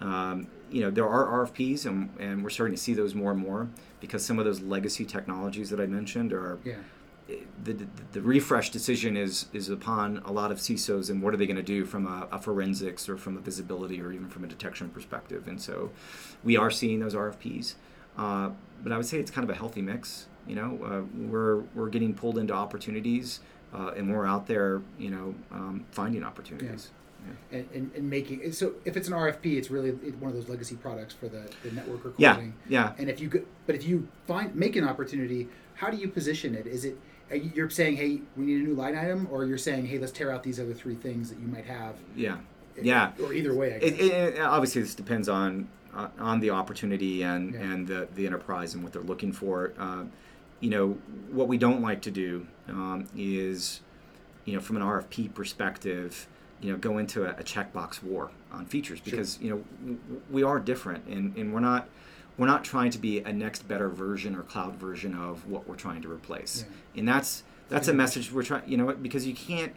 [0.00, 3.40] um, you know, there are RFPs, and, and we're starting to see those more and
[3.40, 3.68] more
[4.00, 6.76] because some of those legacy technologies that I mentioned are Yeah.
[7.64, 11.36] The, the, the refresh decision is is upon a lot of CISOs and what are
[11.36, 14.44] they going to do from a, a forensics or from a visibility or even from
[14.44, 15.46] a detection perspective.
[15.48, 15.90] And so
[16.44, 17.74] we are seeing those RFPs,
[18.18, 18.50] uh,
[18.82, 20.26] but I would say it's kind of a healthy mix.
[20.46, 23.40] You know, uh, we're we're getting pulled into opportunities,
[23.72, 26.90] uh, and we're out there, you know, um, finding opportunities.
[26.90, 27.58] Yeah.
[27.58, 30.74] And, and, and making so if it's an RFP, it's really one of those legacy
[30.74, 32.54] products for the, the network Yeah, recording.
[32.68, 32.82] yeah.
[32.86, 32.92] yeah.
[32.98, 36.56] And if you go, but if you find make an opportunity, how do you position
[36.56, 36.66] it?
[36.66, 36.98] Is it
[37.30, 40.30] you're saying, hey, we need a new line item, or you're saying, hey, let's tear
[40.30, 41.94] out these other three things that you might have?
[42.16, 42.36] Yeah,
[42.80, 43.12] yeah.
[43.22, 43.90] Or either way, I guess.
[43.92, 47.60] It, it, it- obviously, this depends on uh, on the opportunity and Yeah.
[47.60, 49.72] and the, the enterprise and what they're looking for.
[49.78, 50.04] Uh,
[50.60, 50.96] you know,
[51.30, 53.80] what we don't like to do um, is,
[54.44, 56.28] you know, from an RFP perspective,
[56.60, 59.98] you know, go into a, a checkbox war on features because you know w-
[60.30, 61.88] we are different and, and we're not
[62.38, 65.76] we're not trying to be a next better version or cloud version of what we're
[65.76, 66.64] trying to replace,
[66.94, 67.00] Yeah.
[67.00, 68.68] and that's that's a message we're trying.
[68.68, 69.72] You know, what, because you can't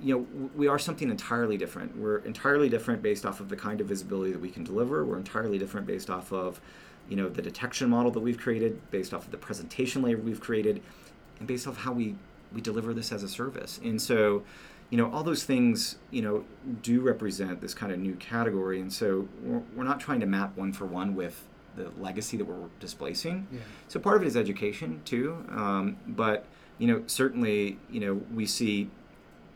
[0.00, 3.80] you know we are something entirely different we're entirely different based off of the kind
[3.80, 6.60] of visibility that we can deliver we're entirely different based off of
[7.08, 10.40] you know the detection model that we've created based off of the presentation layer we've
[10.40, 10.80] created
[11.40, 12.14] and based off how we
[12.52, 14.44] we deliver this as a service and so
[14.92, 16.44] you know, all those things, you know,
[16.82, 18.78] do represent this kind of new category.
[18.78, 22.44] And so we're, we're not trying to map one for one with the legacy that
[22.44, 23.48] we're displacing.
[23.50, 23.60] Yeah.
[23.88, 25.46] So part of it is education too.
[25.48, 26.44] Um, but,
[26.76, 28.90] you know, certainly, you know, we see,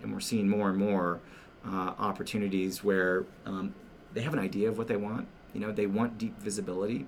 [0.03, 1.21] and we're seeing more and more
[1.67, 3.75] uh, opportunities where um,
[4.15, 5.29] they have an idea of what they want.
[5.53, 7.05] You know, they want deep visibility.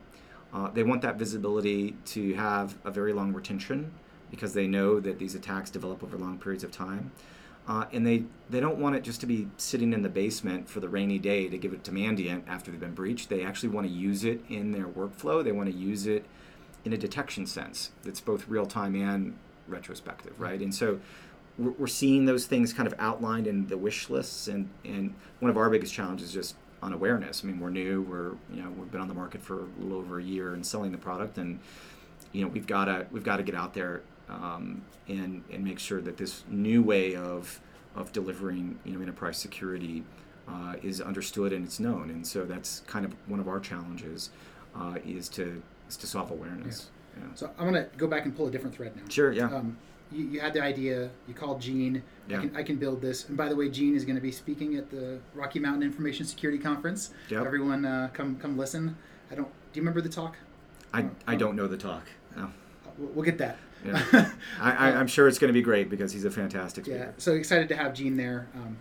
[0.53, 3.91] Uh, they want that visibility to have a very long retention
[4.31, 7.11] because they know that these attacks develop over long periods of time.
[7.69, 10.81] Uh, and they, they don't want it just to be sitting in the basement for
[10.81, 13.29] the rainy day to give it to Mandiant after they've been breached.
[13.29, 15.45] They actually want to use it in their workflow.
[15.45, 16.25] They want to use it
[16.87, 20.61] in a detection sense that's both real time and retrospective, right?
[20.61, 20.99] And so
[21.59, 24.49] we're, we're seeing those things kind of outlined in the wish lists.
[24.49, 27.43] And, and one of our biggest challenges is just on awareness.
[27.45, 28.03] I mean, we're new.
[28.03, 30.65] We're you know we've been on the market for a little over a year and
[30.65, 31.59] selling the product, and
[32.33, 35.79] you know we've got to we've got to get out there um, and and make
[35.79, 37.61] sure that this new way of
[37.97, 40.05] of delivering you know enterprise security
[40.49, 42.11] uh, is understood and it's known.
[42.11, 44.31] And so that's kind of one of our challenges
[44.75, 46.91] uh, is to is to solve awareness.
[47.17, 47.25] Yeah.
[47.35, 49.03] So I'm gonna go back and pull a different thread now.
[49.09, 49.33] Sure.
[49.33, 49.47] Yeah.
[49.47, 49.77] Um,
[50.11, 51.11] you, you had the idea.
[51.27, 52.03] You called Gene.
[52.29, 52.39] Yeah.
[52.39, 53.29] I can I can build this.
[53.29, 56.25] And by the way, Gene is going to be speaking at the Rocky Mountain Information
[56.25, 57.11] Security Conference.
[57.29, 57.45] Yep.
[57.45, 58.97] Everyone, uh, come come listen.
[59.31, 59.49] I don't.
[59.73, 60.37] Do you remember the talk?
[60.95, 62.07] I, I don't know the talk.
[62.35, 62.45] No.
[62.45, 62.49] Uh,
[62.97, 63.59] we'll get that.
[63.85, 64.03] Yeah.
[64.61, 66.99] I, I, I'm sure it's going to be great because he's a fantastic speaker.
[66.99, 67.11] Yeah.
[67.19, 68.49] So excited to have Gene there.
[68.55, 68.77] Um,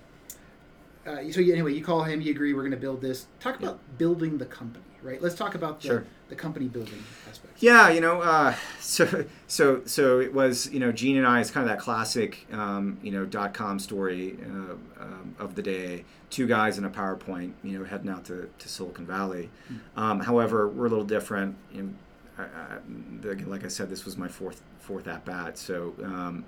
[1.05, 2.19] uh, so anyway, you call him.
[2.21, 2.53] You agree.
[2.53, 3.27] We're going to build this.
[3.39, 5.21] Talk about building the company, right?
[5.21, 6.03] Let's talk about the, Sure.
[6.27, 7.53] the company building aspect.
[7.63, 11.39] Yeah, you know, uh, so so so it was, you know, Gene and I.
[11.39, 15.61] It's kind of that classic, um, you know, dot com story uh, um, of the
[15.61, 16.03] day.
[16.29, 19.49] Two guys in a PowerPoint, you know, heading out to, to Silicon Valley.
[19.95, 21.55] Um, however, we're a little different.
[21.71, 21.89] You know,
[22.37, 22.77] I, I,
[23.21, 25.57] the, like I said, this was my fourth fourth at bat.
[25.57, 26.45] So, um,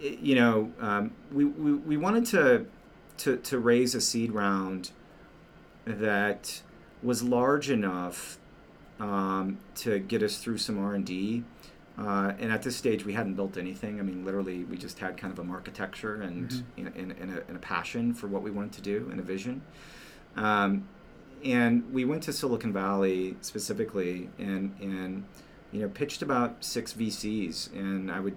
[0.00, 2.66] it- you know, um, we, we we wanted to
[3.18, 4.90] to to raise a seed round
[5.86, 6.62] that
[7.02, 8.38] was large enough
[8.98, 11.44] um, to get us through some R and D.
[11.98, 13.98] Uh, and at this stage, we hadn't built anything.
[13.98, 17.42] I mean, literally, we just had kind of a architecture and, and, and, and, a,
[17.46, 19.60] and a passion for what we wanted to do and a vision.
[20.36, 20.88] Um,
[21.44, 25.24] and we went to Silicon Valley specifically and, and
[25.72, 27.72] you know pitched about six VCs.
[27.72, 28.36] And I would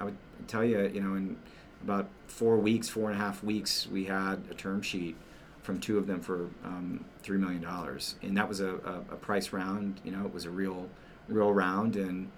[0.00, 0.16] I would
[0.48, 1.36] tell you, you know, in
[1.82, 5.16] about four weeks, four and a half weeks, we had a term sheet
[5.62, 9.16] from two of them for um, three million dollars, and that was a, a, a
[9.16, 10.00] price round.
[10.04, 10.88] You know, it was a real,
[11.28, 12.30] real round, and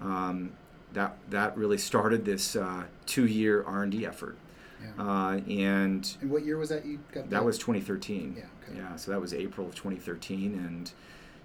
[0.00, 0.52] um,
[0.92, 4.36] that that really started this uh, two-year R and D effort.
[4.82, 5.02] Yeah.
[5.04, 7.30] Uh, and And what year was that you got?
[7.30, 8.34] that was 2013.
[8.36, 8.78] Yeah, okay.
[8.78, 10.90] Yeah, so that was April of 2013, and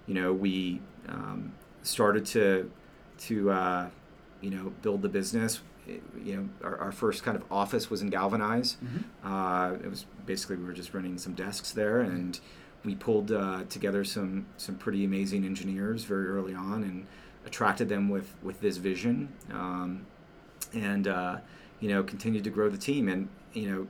[0.06, 1.52] you know we um,
[1.82, 2.70] started to
[3.18, 3.88] to uh,
[4.40, 5.60] you know build the business.
[5.86, 8.76] It- you know, our, our first kind of office was in Galvanize.
[9.24, 12.38] Uh, it was basically we were just running some desks there, and
[12.84, 17.06] we pulled uh, together some some pretty amazing engineers very early on, and
[17.46, 19.28] attracted them with with this vision.
[19.52, 20.06] Um,
[20.72, 21.38] and uh,
[21.82, 23.08] you know continued to grow the team.
[23.08, 23.86] And you know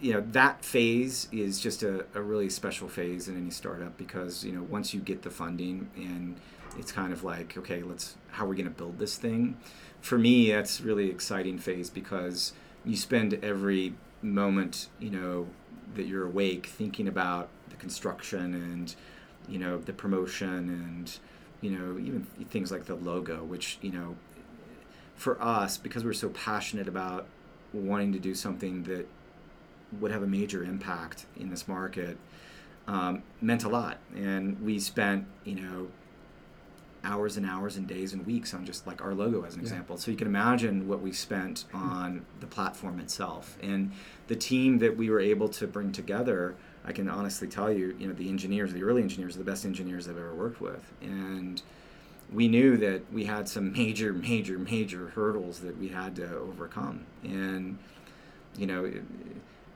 [0.00, 4.44] you know that phase is just a, a really special phase in any startup because
[4.44, 6.36] you know once you get the funding and
[6.78, 9.56] it's kind of like okay let's how are we going to build this thing?
[10.00, 12.52] For me that's really exciting phase because
[12.84, 15.48] you spend every moment you know
[15.94, 18.94] that you're awake thinking about the construction and
[19.48, 21.18] you know the promotion and
[21.60, 24.14] you know even things like the logo which you know
[25.16, 27.26] for us because we're so passionate about
[27.72, 29.06] wanting to do something that
[30.00, 32.16] would have a major impact in this market
[32.88, 33.98] um, meant a lot.
[34.14, 35.88] And we spent you know
[37.04, 39.64] hours and hours and days and weeks on just like our logo as an Yeah.
[39.66, 39.96] example.
[39.96, 43.56] So you can imagine what we spent on the platform itself.
[43.60, 43.90] And
[44.28, 46.54] the team that we were able to bring together
[46.84, 49.64] i can honestly tell you you know the engineers the early engineers are the best
[49.64, 50.92] engineers i've ever worked with.
[51.00, 51.62] And
[52.32, 57.06] we knew that we had some major, major, major hurdles that we had to overcome.
[57.22, 57.78] And,
[58.56, 58.92] you know,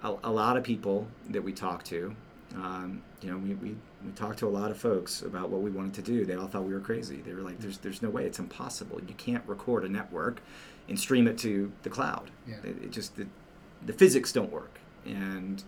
[0.02, 2.14] a, a lot of people that we talked to,
[2.54, 5.70] um, you know, we, we, we talked to a lot of folks about what we
[5.70, 6.24] wanted to do.
[6.24, 7.16] They all thought we were crazy.
[7.16, 9.00] They were like, there's, there's no way, it's impossible.
[9.06, 10.40] You can't record a network
[10.88, 12.30] and stream it to the cloud.
[12.46, 12.56] Yeah.
[12.64, 13.26] It, it just, the,
[13.84, 14.78] the physics don't work.
[15.04, 15.62] And,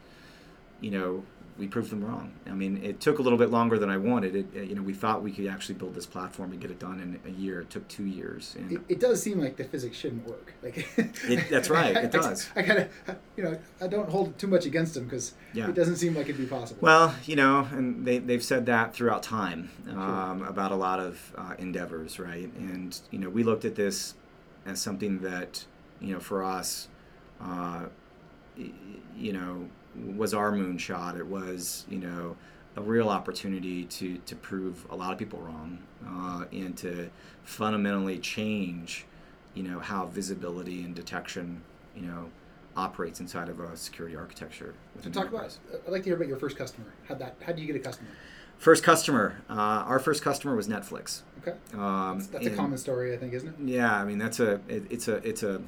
[0.80, 1.24] you know,
[1.58, 2.32] we proved them wrong.
[2.46, 4.36] I mean, it took a little bit longer than I wanted.
[4.36, 7.00] It, you know, we thought we could actually build this platform and get it done
[7.00, 7.60] in a year.
[7.62, 8.54] It took two years.
[8.56, 10.54] And It, it does seem like the physics shouldn't work.
[10.62, 12.48] Like It- that's right, it I- does.
[12.54, 15.68] I, kind of, you know, I don't hold too much against them because Yeah.
[15.68, 16.78] it doesn't seem like it'd be possible.
[16.80, 21.32] well, you know, and they, they've said that throughout time um, about a lot of
[21.36, 22.52] uh, endeavors, right?
[22.54, 24.14] And, you know, we looked at this
[24.64, 25.64] as something that,
[26.00, 26.88] you know, for us,
[27.40, 27.86] uh,
[29.16, 29.68] you know,
[30.16, 31.18] was our moonshot.
[31.18, 32.36] It was, you know,
[32.76, 37.10] a real opportunity to, to prove a lot of people wrong uh, and to
[37.42, 39.06] fundamentally change,
[39.54, 41.62] you know, how visibility and detection,
[41.96, 42.30] you know,
[42.76, 44.74] operates inside of a security architecture.
[45.02, 45.56] So talk about.
[45.86, 46.86] I'd like to hear about your first customer.
[47.08, 47.36] How that?
[47.44, 48.08] How do you get a customer?
[48.58, 49.40] First customer.
[49.50, 51.22] Uh, our first customer was Netflix.
[51.40, 51.56] Okay.
[51.74, 53.54] Um, That's, that's a common story, I think, isn't it?
[53.64, 55.60] Yeah, I mean that's a it, it's a it's a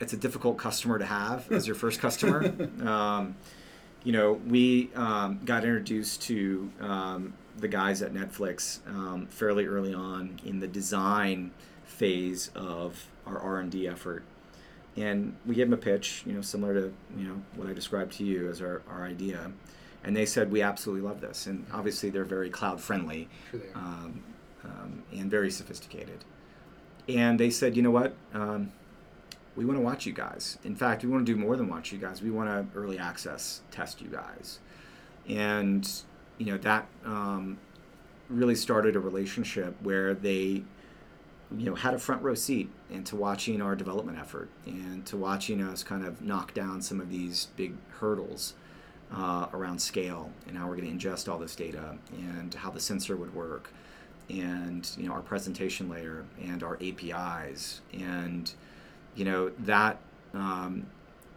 [0.00, 2.52] it's a difficult customer to have as your first customer.
[2.86, 3.36] um,
[4.04, 9.94] you know, we um, got introduced to um, the guys at Netflix um, fairly early
[9.94, 11.50] on in the design
[11.84, 14.22] phase of our R and D effort,
[14.96, 18.12] and we gave them a pitch, you know, similar to you know what I described
[18.14, 19.50] to you as our, our idea,
[20.04, 24.22] and they said we absolutely love this, and obviously they're very cloud friendly Sure um,
[24.64, 26.24] um, and very sophisticated.
[27.08, 28.14] And they said, you know what?
[28.34, 28.72] Um,
[29.56, 30.58] we want to watch you guys.
[30.64, 32.22] In fact, we want to do more than watch you guys.
[32.22, 34.58] We want to early access test you guys.
[35.28, 35.90] And,
[36.38, 37.58] you know, that um,
[38.28, 40.62] really started a relationship where they,
[41.56, 45.62] you know, had a front row seat into watching our development effort and to watching
[45.62, 48.54] us kind of knock down some of these big hurdles
[49.12, 52.80] uh, around scale and how we're going to ingest all this data and how the
[52.80, 53.70] sensor would work
[54.28, 58.52] and you know our presentation layer and our APIs and
[59.16, 59.98] you know that
[60.34, 60.86] um,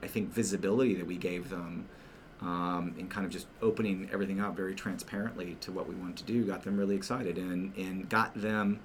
[0.03, 1.85] I think visibility that we gave them
[2.41, 6.23] um, and kind of just opening everything up very transparently to what we wanted to
[6.23, 8.79] do got them really excited and and got them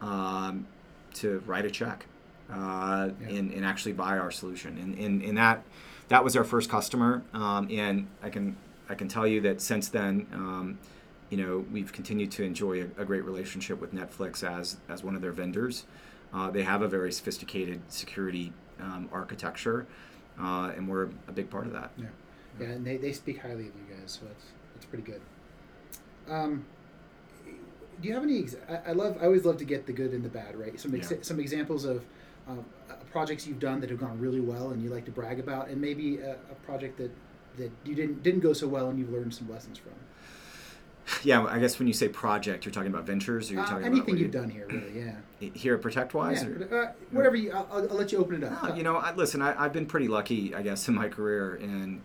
[0.00, 0.66] um,
[1.14, 2.06] to write a check
[2.50, 3.28] uh, Yeah.
[3.36, 5.62] and, and actually buy our solution and, and, and that
[6.08, 8.56] that was our first customer um, and I can
[8.88, 10.78] I can tell you that since then um,
[11.30, 15.14] you know we've continued to enjoy a, a great relationship with Netflix as as one
[15.14, 15.84] of their vendors
[16.32, 19.86] uh, they have a very sophisticated security um, architecture
[20.40, 22.06] uh, and we're a big part of that Yeah,
[22.60, 24.44] yeah, and they, they speak highly of you guys, so it's
[24.76, 25.20] it's pretty good.
[26.28, 26.64] Um,
[28.00, 28.40] do you have any?
[28.42, 29.16] Ex- I, I love.
[29.20, 30.78] I always love to get the good and the bad, right?
[30.78, 31.16] Some ex- Yeah.
[31.22, 32.04] some examples of
[32.46, 35.40] um, uh, projects you've done that have gone really well and you like to brag
[35.40, 37.10] about, and maybe a, a project that
[37.56, 39.92] that you didn't didn't go so well and you've learned some lessons from.
[41.22, 43.84] Yeah I guess when you say project you're talking about ventures or you're Uh, talking
[43.86, 44.98] anything about you've you- done here, really,
[45.40, 45.50] yeah.
[45.54, 48.62] here at ProtectWise yeah or- uh, whatever you, I'll, I'll, let you open it up.
[48.62, 51.56] No, you know, I, listen, I, I've been pretty lucky, I guess, in my career
[51.56, 52.00] in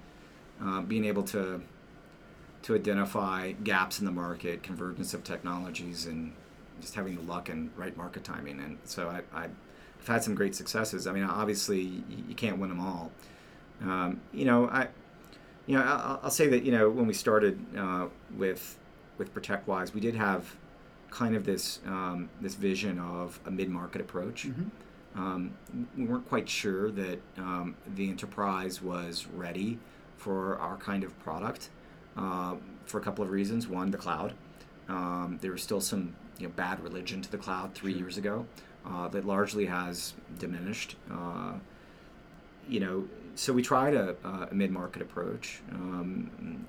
[0.64, 1.62] uh, being able to
[2.64, 6.32] to identify gaps in the market, convergence of technologies, and
[6.80, 8.60] just having the luck and right market timing.
[8.62, 11.06] And so I, I, I've had some great successes.
[11.08, 13.12] I mean, obviously, you, you can't win them all.
[13.82, 14.88] Um, you know, I,
[15.66, 18.78] you know, I'll, I'll say that you know when we started uh, with
[19.18, 20.56] with ProtectWise, we did have
[21.10, 24.48] kind of this um, this vision of a mid market approach.
[24.48, 24.70] Mhm.
[25.16, 25.52] Um,
[25.96, 29.78] we weren't quite sure that um, the enterprise was ready
[30.18, 31.70] for our kind of product
[32.18, 32.56] uh,
[32.86, 33.68] for a couple of reasons.
[33.68, 34.34] One, the cloud.
[34.90, 38.02] Um, there was still some you know, bad religion to the cloud three Sure.
[38.02, 38.46] years ago
[38.86, 40.96] uh, that largely has diminished.
[41.12, 41.54] Uh,
[42.68, 44.16] you know, so we tried a,
[44.50, 45.62] a mid-market approach.
[45.72, 46.66] Um,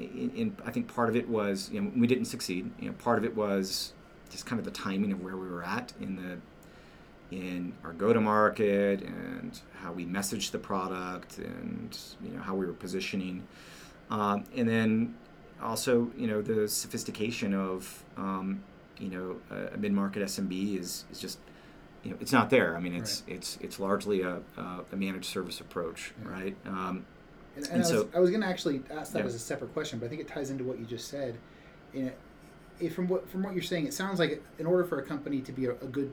[0.00, 2.70] in, in, I think part of it was you know, we didn't succeed.
[2.78, 3.92] You know, part of it was
[4.30, 6.38] just kind of the timing of where we were at in the
[7.36, 12.72] in our go-to-market and how we messaged the product and you know how we were
[12.72, 13.46] positioning,
[14.10, 15.14] um, and then
[15.62, 18.62] also you know the sophistication of um,
[18.98, 21.38] you know a, a mid-market SMB is is just
[22.02, 22.76] you know it's not there.
[22.76, 26.30] I mean it's it's it's largely a, a, a managed service approach, Yeah.
[26.32, 26.56] right?
[26.66, 27.04] Um,
[27.60, 29.24] And, and, And I, was, so- I was going to actually ask that Yeah.
[29.26, 31.38] as a separate question, but I think it ties into what you just said.
[31.92, 32.18] In it,
[32.78, 35.40] it, from what from what you're saying, it sounds like in order for a company
[35.42, 36.12] to be a, a good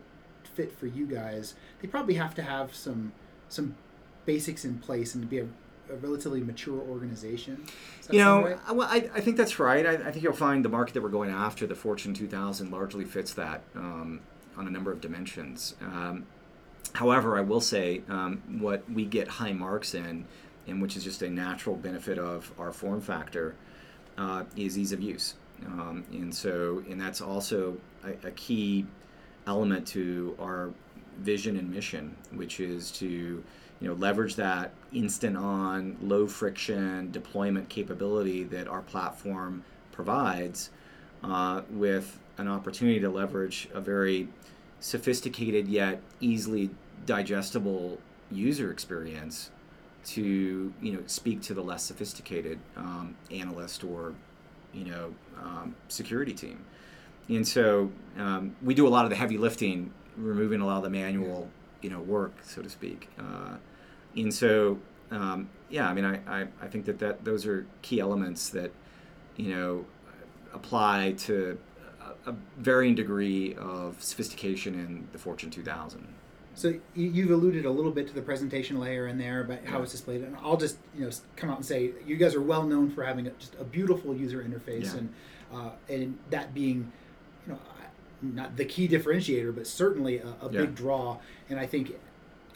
[0.56, 3.14] fit for you guys, they probably have to have some
[3.48, 3.76] some
[4.26, 5.46] basics in place and to be a,
[5.90, 7.64] a relatively mature organization.
[8.10, 8.58] You know, right?
[8.68, 9.86] I- well, I, I think that's right.
[9.86, 13.06] I, I think you'll find the market that we're going after, the Fortune 2000, largely
[13.06, 14.20] fits that um,
[14.58, 15.76] on a number of dimensions.
[15.82, 16.26] Um,
[16.94, 20.26] however, I will say um, what we get high marks in,
[20.68, 23.56] and which is just a natural benefit of our form factor,
[24.18, 25.36] uh, is ease of use.
[25.66, 28.86] Um, and so, and that's also a, a key
[29.48, 30.72] element to our
[31.20, 33.44] vision and mission, which is to
[33.80, 40.70] you know leverage that instant on low friction deployment capability that our platform provides
[41.24, 44.28] uh, with an opportunity to leverage a very
[44.80, 46.70] sophisticated yet easily
[47.06, 47.98] digestible
[48.30, 49.50] user experience
[50.08, 54.14] to you know speak to the less sophisticated um, analyst or
[54.74, 56.64] you know um, security team.
[57.30, 60.84] And so um, we do a lot of the heavy lifting removing a lot of
[60.84, 61.50] the manual
[61.82, 63.10] you know work so to speak.
[63.20, 63.58] Uh,
[64.16, 64.80] and so
[65.12, 68.72] um, yeah, I mean, I, I, I think that, that those are key elements that,
[69.36, 69.86] you know,
[70.54, 71.58] apply to
[72.26, 76.08] a, a varying degree of sophistication in the Fortune 2000.
[76.58, 79.84] So you- you've alluded a little bit to the presentation layer in there, about how
[79.84, 82.64] it's displayed, and I'll just you know come out and say you guys are well
[82.66, 84.98] known for having a, just a beautiful user interface, Yeah.
[84.98, 85.14] and
[85.54, 86.92] uh, and that being,
[87.46, 87.60] you know,
[88.22, 90.62] not the key differentiator, but certainly a, a Yeah.
[90.62, 91.20] big draw.
[91.50, 91.96] And I think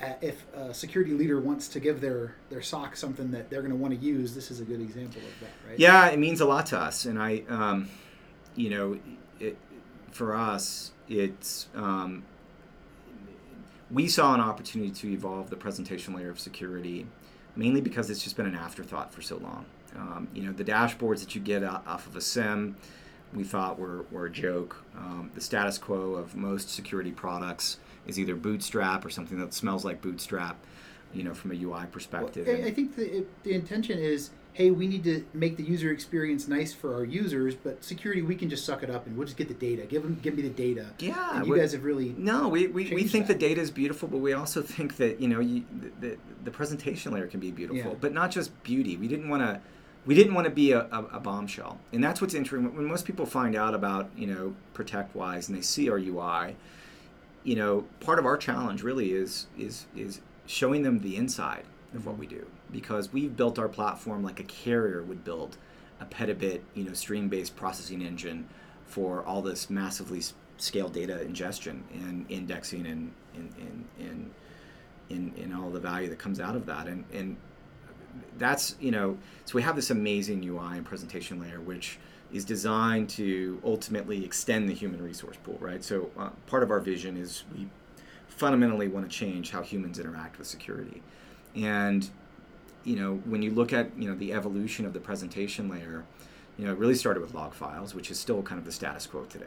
[0.02, 3.70] uh, if a security leader wants to give their their SOC something that they're going
[3.72, 5.78] to want to use, this is a good example of that, right?
[5.80, 7.88] Yeah, it means a lot to us, and I, um,
[8.56, 8.98] you know,
[9.40, 9.58] it,
[10.10, 12.24] for us, it's um,
[13.92, 17.06] we saw an opportunity to evolve the presentation layer of security,
[17.56, 19.66] mainly because it's just been an afterthought for so long.
[19.96, 22.78] Um, you know, the dashboards that you get off of a SIEM,
[23.34, 24.84] we thought were, were a joke.
[24.98, 27.78] Um, the status quo of most security products
[28.08, 30.58] is either Bootstrap or something that smells like Bootstrap,
[31.14, 32.48] you know, from a UI Well, perspective.
[32.48, 35.92] I, I think the, it, the intention is, hey, we need to make the user
[35.92, 39.26] experience nice for our users, but security, we can just suck it up and we'll
[39.26, 39.84] just get the data.
[39.84, 40.88] Give them, give me the data.
[41.00, 43.40] Yeah, and you guys have really No, we, we, we think that.
[43.40, 46.52] the data is beautiful, but we also think that you know you, the, the the
[46.52, 47.98] presentation layer can be beautiful, Yeah.
[48.00, 48.98] but not just beauty.
[48.98, 49.62] We didn't want to
[50.06, 52.76] we didn't want to be a, a, a bombshell, and that's what's interesting.
[52.76, 56.56] When most people find out about you know ProtectWise and they see our UI,
[57.44, 62.06] you know part of our challenge really is is is showing them the inside of
[62.06, 62.22] what mm-hmm.
[62.22, 65.58] we do because we've built our platform like a carrier would build
[66.00, 68.48] a petabit you know stream based processing engine
[68.86, 70.22] for all this massively
[70.58, 74.32] scaled data ingestion and indexing and and and
[75.10, 76.88] in, in all the value that comes out of that.
[76.88, 77.38] And and
[78.38, 81.98] that's you know so we have this amazing UI and presentation layer which
[82.34, 85.84] is designed to ultimately extend the human resource pool right?
[85.84, 87.68] So uh, part of our vision is we
[88.28, 91.02] fundamentally want to change how humans interact with security.
[91.56, 92.10] And
[92.84, 96.04] you know when you look at you know the evolution of the presentation layer
[96.58, 99.06] you know it really started with log files which is still kind of the status
[99.06, 99.46] quo today.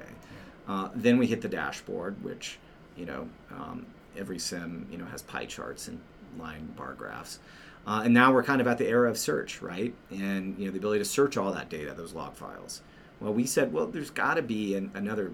[0.66, 2.58] Uh, then we hit the dashboard which
[2.96, 6.00] you know um, every SIEM you know has pie charts and
[6.38, 7.38] line bar graphs.
[7.86, 9.94] Uh, and now we're kind of at the era of search right?
[10.10, 12.82] And you know the ability to search all that data those log files.
[13.20, 15.32] Well we said well there's got to be an, another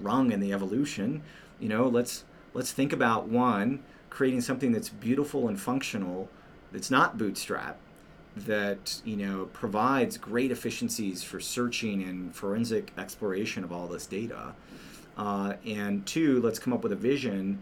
[0.00, 1.22] rung in the evolution.
[1.60, 2.24] You know let's
[2.54, 6.28] let's think about one creating something that's beautiful and functional
[6.72, 7.78] that's not bootstrap
[8.36, 14.54] that you know provides great efficiencies for searching and forensic exploration of all this data.
[15.16, 17.58] Uh, and two let's come up with a vision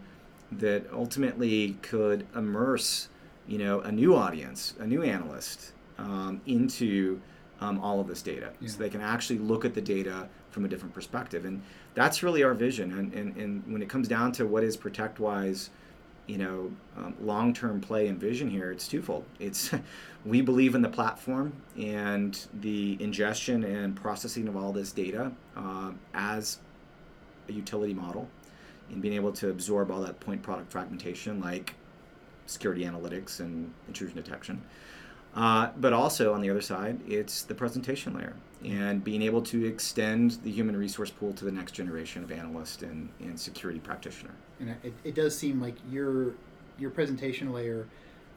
[0.51, 3.09] that ultimately could immerse
[3.47, 7.19] you know a new audience a new analyst um, into
[7.59, 8.51] um, all of this data.
[8.59, 8.69] Yeah.
[8.69, 11.45] so they can actually look at the data from a different perspective.
[11.45, 11.61] And
[11.93, 12.91] that's really our vision.
[12.97, 15.69] And, and, and when it comes down to what is ProtectWise
[16.27, 19.25] you know um, long-term play and vision here it's twofold.
[19.39, 19.71] It's
[20.25, 25.91] we believe in the platform and the ingestion and processing of all this data uh,
[26.13, 26.59] as
[27.49, 28.27] a utility model
[28.91, 31.75] and being able to absorb all that point product fragmentation like
[32.45, 34.61] security analytics and intrusion detection
[35.37, 38.33] uh, but also on the other side it's the presentation layer
[38.65, 42.81] and being able to extend the human resource pool to the next generation of analyst
[42.81, 44.31] and, and security practitioner.
[44.59, 46.33] And it, it does seem like your
[46.79, 47.87] your presentation layer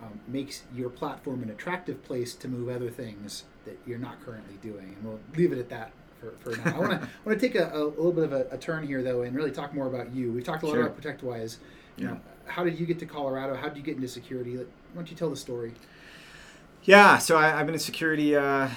[0.02, 4.56] um, makes your platform an attractive place to move other things that you're not currently
[4.62, 4.94] doing.
[4.96, 6.76] And we'll leave it at that for, for now.
[6.76, 9.02] I want to want to take a, a little bit of a, a turn here
[9.02, 10.32] though and really talk more about you.
[10.32, 10.86] We've talked a lot Sure.
[10.86, 11.56] about ProtectWise
[11.96, 12.10] you Yeah.
[12.12, 13.54] know, how did you get to colorado?
[13.54, 14.56] How did you get into security?
[14.56, 15.72] Why don't you tell the story
[16.84, 18.68] Yeah, so I, I've been in security uh,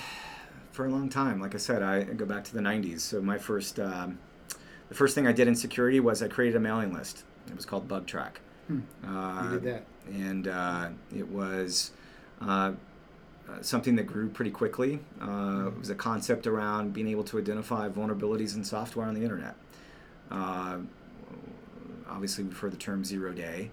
[0.71, 1.39] for a long time.
[1.39, 2.99] Like I said, I go back to the '90s.
[2.99, 4.19] So my first, um,
[4.89, 7.23] the first thing I did in security was I created a mailing list.
[7.47, 8.37] It was called Bugtraq.
[8.67, 8.79] Hmm.
[9.05, 11.91] Uh, you did that and uh, it was
[12.41, 12.73] uh,
[13.49, 14.99] uh, something that grew pretty quickly.
[15.21, 19.21] Uh, it was a concept around being able to identify vulnerabilities in software on the
[19.21, 19.55] internet.
[20.31, 20.77] Uh,
[22.09, 23.69] obviously, we've heard the term zero day.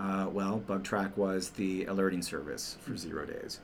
[0.00, 3.60] Uh, well, Bugtraq was the alerting service for zero days.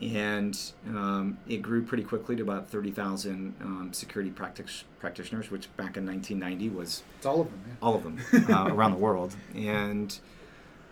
[0.00, 0.58] And
[0.88, 6.06] um, it grew pretty quickly to about 30,000 um, security practic- practitioners, which back in
[6.06, 7.74] 1990 was it's all of them yeah.
[7.82, 8.18] all of them
[8.48, 9.36] uh, around the world.
[9.54, 10.16] And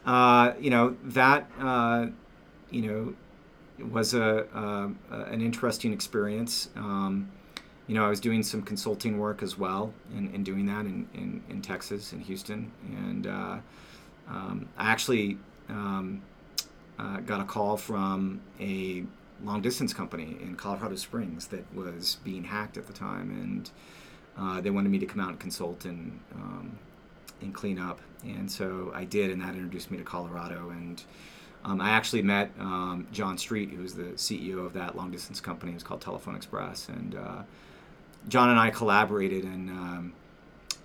[0.05, 2.07] uh, you know that uh,
[2.71, 3.15] you know
[3.91, 6.69] was a, um, a an interesting experience.
[6.77, 7.31] Um,
[7.87, 11.09] you know, I was doing some consulting work as well, and, and doing that in,
[11.15, 13.59] in, in Texas, in Houston, and uh,
[14.29, 16.23] um, I actually um,
[16.99, 19.05] uh, got a call from a
[19.45, 23.71] long distance company in Colorado Springs that was being hacked at the time, and
[24.39, 26.79] uh, they wanted me to come out and consult and um,
[27.43, 31.03] and clean up, and so I did, and that introduced me to Colorado, and
[31.65, 35.73] Um, I actually met um, John Street, who's the CEO of that long distance company.
[35.73, 37.43] It was called Telephone Express, and uh,
[38.29, 40.13] John and I collaborated, and um,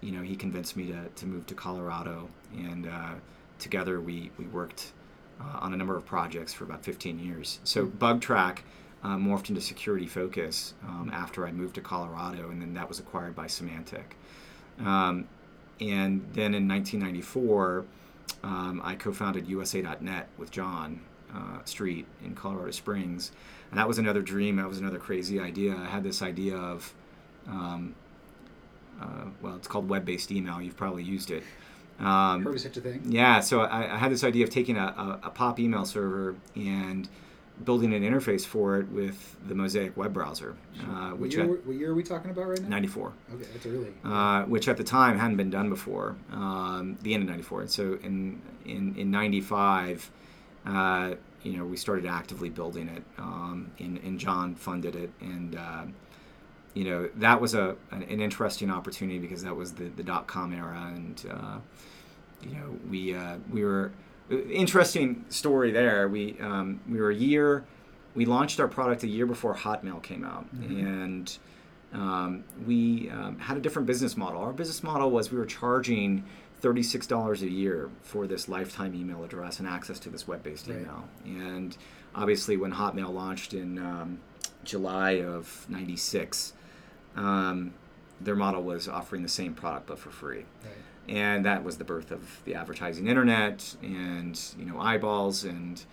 [0.02, 3.14] you know he convinced me to, to move to Colorado, and uh,
[3.60, 4.92] together we we worked
[5.40, 7.60] uh, on a number of projects for about 15 years.
[7.64, 8.60] So Bugtraq
[9.04, 13.36] uh, morphed into SecurityFocus um, after I moved to Colorado, and then that was acquired
[13.36, 14.14] by Symantec.
[14.80, 15.28] Um,
[15.80, 17.86] and then in 1994,
[18.44, 21.02] um, I co-founded USA.net with John
[21.34, 23.32] uh, Street in Colorado Springs,
[23.72, 24.58] and that was another dream.
[24.58, 25.76] That was another crazy idea.
[25.76, 26.94] I had this idea of,
[27.48, 27.96] um,
[29.00, 30.62] uh, well, it's called web-based email.
[30.62, 31.44] You've probably used it.
[32.00, 33.04] Um, Heard such a thing.
[33.06, 36.36] Yeah, so I, I, had this idea of taking a, a, a, pop email server
[36.56, 37.08] and
[37.64, 40.56] building an interface for it with the Mosaic web browser.
[40.80, 42.70] Uh, which what year, at, what year, are we talking about right now?
[42.70, 43.14] 94.
[43.36, 43.94] Okay, that's early.
[44.04, 47.62] Uh, which at the time hadn't been done before, um, the end of 94.
[47.62, 50.10] And so in, in, in 95,
[50.66, 51.14] uh,
[51.44, 55.12] you know, we started actively building it, um, and, and, John funded it.
[55.22, 55.84] And, uh,
[56.74, 60.54] you know, that was a, an, an, interesting opportunity because that was the, the dot-com
[60.54, 60.92] era.
[60.96, 61.58] And, uh,
[62.42, 63.92] you know, we, uh, we were
[64.32, 66.08] interesting story there.
[66.08, 67.66] We um, we were a year.
[68.16, 70.86] We launched our product a year before Hotmail came out, mm-hmm.
[70.86, 71.38] and
[71.94, 74.42] um, we um, had a different business model.
[74.42, 76.24] Our business model was we were charging
[76.60, 80.80] thirty-six dollars a year for this lifetime email address and access to this web-based right.
[80.80, 81.04] email.
[81.26, 81.76] And
[82.16, 84.20] obviously, when Hotmail launched in um,
[84.64, 86.54] July of '96,
[87.16, 87.74] um,
[88.20, 90.46] their model was offering the same product but for free.
[90.64, 90.74] Right
[91.08, 95.84] and that was the birth of the advertising internet and you know eyeballs and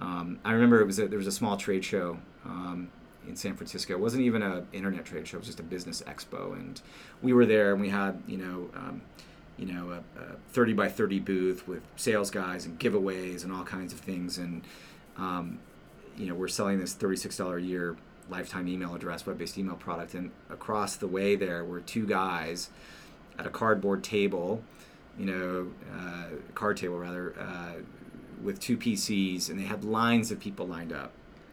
[0.00, 2.88] um, I remember it was a, there was a small trade show um,
[3.26, 3.94] in San Francisco.
[3.94, 6.80] It wasn't even an internet trade show; it was just a business expo, and
[7.20, 8.70] we were there and we had you know.
[8.74, 9.02] Um,
[9.56, 13.64] you know, a, a, 30 by 30 booth with sales guys and giveaways and all
[13.64, 14.38] kinds of things.
[14.38, 14.62] And,
[15.16, 15.58] um,
[16.16, 17.96] you know, we're selling this $36 a year
[18.28, 20.14] lifetime email address, web based email product.
[20.14, 22.70] And across the way there were two guys
[23.38, 24.62] at a cardboard table,
[25.18, 26.24] you know, uh,
[26.54, 27.72] card table rather, uh,
[28.42, 31.12] with two PCs, and they had lines of people lined up.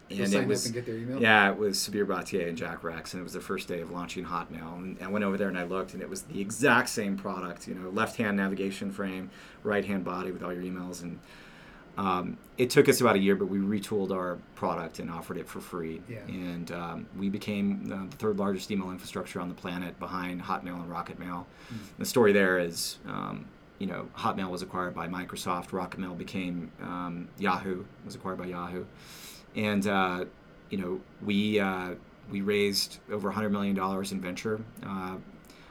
[0.09, 0.75] And it was, and
[1.19, 3.89] Yeah, it was Sabeer Bhatia and Jack Rex, and it was the first day of
[3.89, 4.77] launching Hotmail.
[4.77, 7.67] And I went over there and I looked, and it was the exact same product.
[7.67, 9.31] You know, left-hand navigation frame,
[9.63, 11.19] right-hand body with all your emails, and
[11.97, 15.47] um, it took us about a year, but we retooled our product and offered it
[15.47, 16.01] for free.
[16.09, 16.19] Yeah.
[16.27, 20.81] And um, we became uh, the third largest email infrastructure on the planet behind Hotmail
[20.81, 21.45] and Rocketmail.
[21.45, 21.77] Mm-hmm.
[21.99, 23.45] The story there is, um,
[23.79, 25.69] you know, Hotmail was acquired by Microsoft.
[25.69, 28.85] Rocketmail became um, Yahoo, was acquired by Yahoo.
[29.55, 30.25] And, uh,
[30.69, 31.95] you know, we, uh,
[32.29, 33.77] we raised over $100 million
[34.11, 34.61] in venture.
[34.85, 35.15] Uh,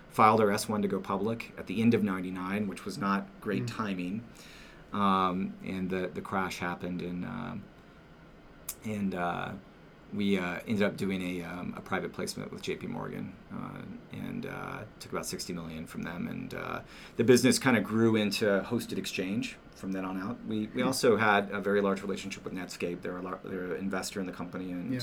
[0.08, 3.64] filed our S1 to go public at the end of 99, which was not great
[3.64, 3.76] mm-hmm.
[3.76, 4.22] timing
[4.94, 7.54] um, and the the crash happened, and uh,
[8.84, 9.50] and uh,
[10.14, 12.86] we uh, ended up doing a, um, a private placement with J.P.
[12.86, 13.82] Morgan, uh,
[14.12, 16.80] and uh, took about sixty million from them, and uh,
[17.16, 20.38] the business kind of grew into hosted exchange from then on out.
[20.46, 20.86] We we hmm.
[20.86, 23.02] also had a very large relationship with Netscape.
[23.02, 24.94] They're a they're an investor in the company, and.
[24.94, 25.00] Yeah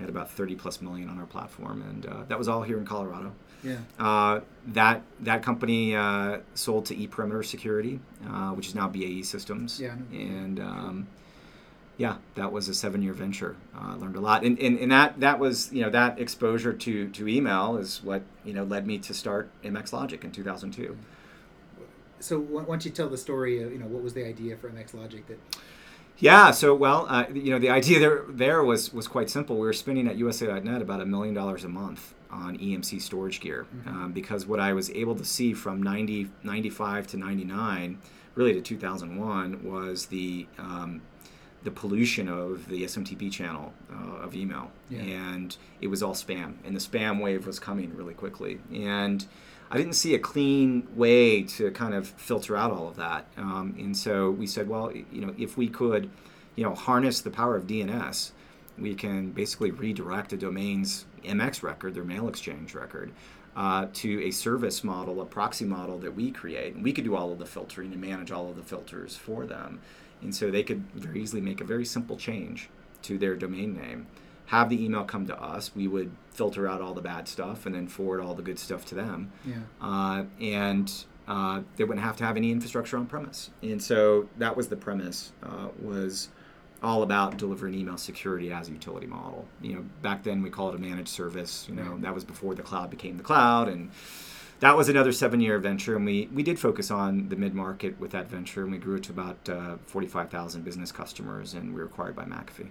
[0.00, 2.84] had about 30 plus million on our platform, and uh, that was all here in
[2.84, 3.32] Colorado.
[3.64, 3.78] Yeah.
[3.98, 9.80] Uh, that that company uh, sold to ePerimeter Security, uh, which is now BAE Systems.
[9.80, 9.94] Yeah.
[10.12, 11.06] And um,
[11.96, 13.56] yeah, that was a seven-year venture.
[13.74, 16.72] I uh, learned a lot, and, and and that that was you know that exposure
[16.72, 20.96] to to email is what you know led me to start MX Logic in 2002.
[22.20, 25.26] So once you tell the story, you know what was the idea for MX Logic
[25.28, 25.38] that
[26.18, 26.50] yeah.
[26.50, 29.56] So, well, uh, you know, the idea there there was was quite simple.
[29.56, 33.66] We were spending at USA.net about a million dollars a month on EMC storage gear
[33.74, 33.88] mm-hmm.
[33.88, 37.98] um, because what I was able to see from 90, 95 to 99,
[38.34, 41.02] really to 2001, was the um,
[41.62, 45.00] the pollution of the SMTP channel uh, of email, yeah.
[45.00, 49.26] and it was all spam, and the spam wave was coming really quickly, and
[49.74, 53.26] I didn't see a clean way to kind of filter out all of that.
[53.36, 56.10] Um, and so we said, well, you know, if we could,
[56.54, 58.30] you know, harness the power of DNS,
[58.78, 63.10] we can basically redirect a domain's MX record, their mail exchange record,
[63.56, 66.76] uh, to a service model, a proxy model that we create.
[66.76, 69.44] And we could do all of the filtering and manage all of the filters for
[69.44, 69.80] them.
[70.22, 72.68] And so they could very easily make a very simple change
[73.02, 74.06] to their domain name
[74.46, 75.70] have the email come to us.
[75.74, 78.84] We would filter out all the bad stuff and then forward all the good stuff
[78.86, 79.32] to them.
[79.46, 79.54] Yeah.
[79.80, 80.92] Uh, and
[81.26, 83.50] uh, they wouldn't have to have any infrastructure on premise.
[83.62, 85.32] And so that was the premise.
[85.42, 86.28] Uh, was
[86.82, 89.48] all about delivering email security as a utility model.
[89.62, 91.66] You know, back then we called it a managed service.
[91.68, 93.90] You know, that was before the cloud became the cloud and
[94.60, 98.28] that was another seven-year venture, and we we did focus on the mid-market with that
[98.28, 101.86] venture, and we grew it to about uh, forty-five thousand business customers, and we were
[101.86, 102.68] acquired by McAfee.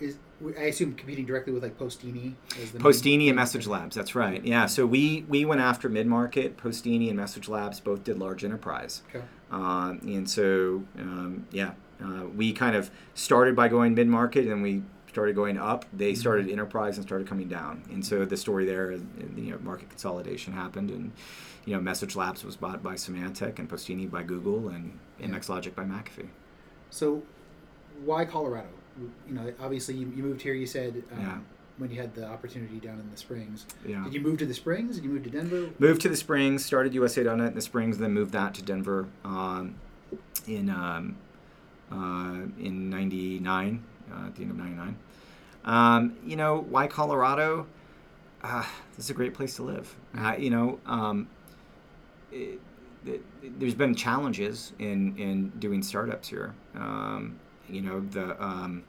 [0.00, 0.18] Is
[0.58, 2.34] I assume competing directly with like Postini.
[2.78, 3.94] Postini and MessageLabs.
[3.94, 4.44] That's right.
[4.44, 4.66] Yeah.
[4.66, 6.56] So we we went after mid market.
[6.56, 9.02] Postini and MessageLabs both did large enterprise.
[9.08, 9.24] Okay.
[9.50, 11.72] Um, and so um, yeah,
[12.04, 15.86] uh, we kind of started by going mid market, and we started going up.
[15.94, 17.82] They started enterprise and started coming down.
[17.90, 21.12] And so the story there, you know, market consolidation happened, and
[21.64, 25.28] you know, MessageLabs was bought by Symantec, and Postini by Google, and Yeah.
[25.28, 26.28] MX Logic by McAfee.
[26.90, 27.22] So,
[28.04, 28.68] why Colorado?
[28.98, 30.54] You know, obviously you, you moved here.
[30.54, 31.38] You said um, Yeah.
[31.78, 33.66] when you had the opportunity down in the Springs.
[33.86, 34.02] Yeah.
[34.04, 34.96] Did you move to the Springs?
[34.96, 35.68] Did you move to Denver?
[35.78, 39.74] moved to the Springs, started USA.net in the Springs, then moved that to Denver um,
[40.46, 41.16] in um,
[41.92, 44.96] uh, in '99, uh, at the end of '99.
[45.64, 47.66] Um, you know, why Colorado?
[48.42, 48.64] Uh,
[48.96, 49.94] this is a great place to live.
[50.16, 51.28] Uh, you know, um,
[52.30, 52.60] it,
[53.04, 53.22] it,
[53.58, 56.54] there's been challenges in in doing startups here.
[56.74, 57.38] Um,
[57.68, 58.84] you know, the um,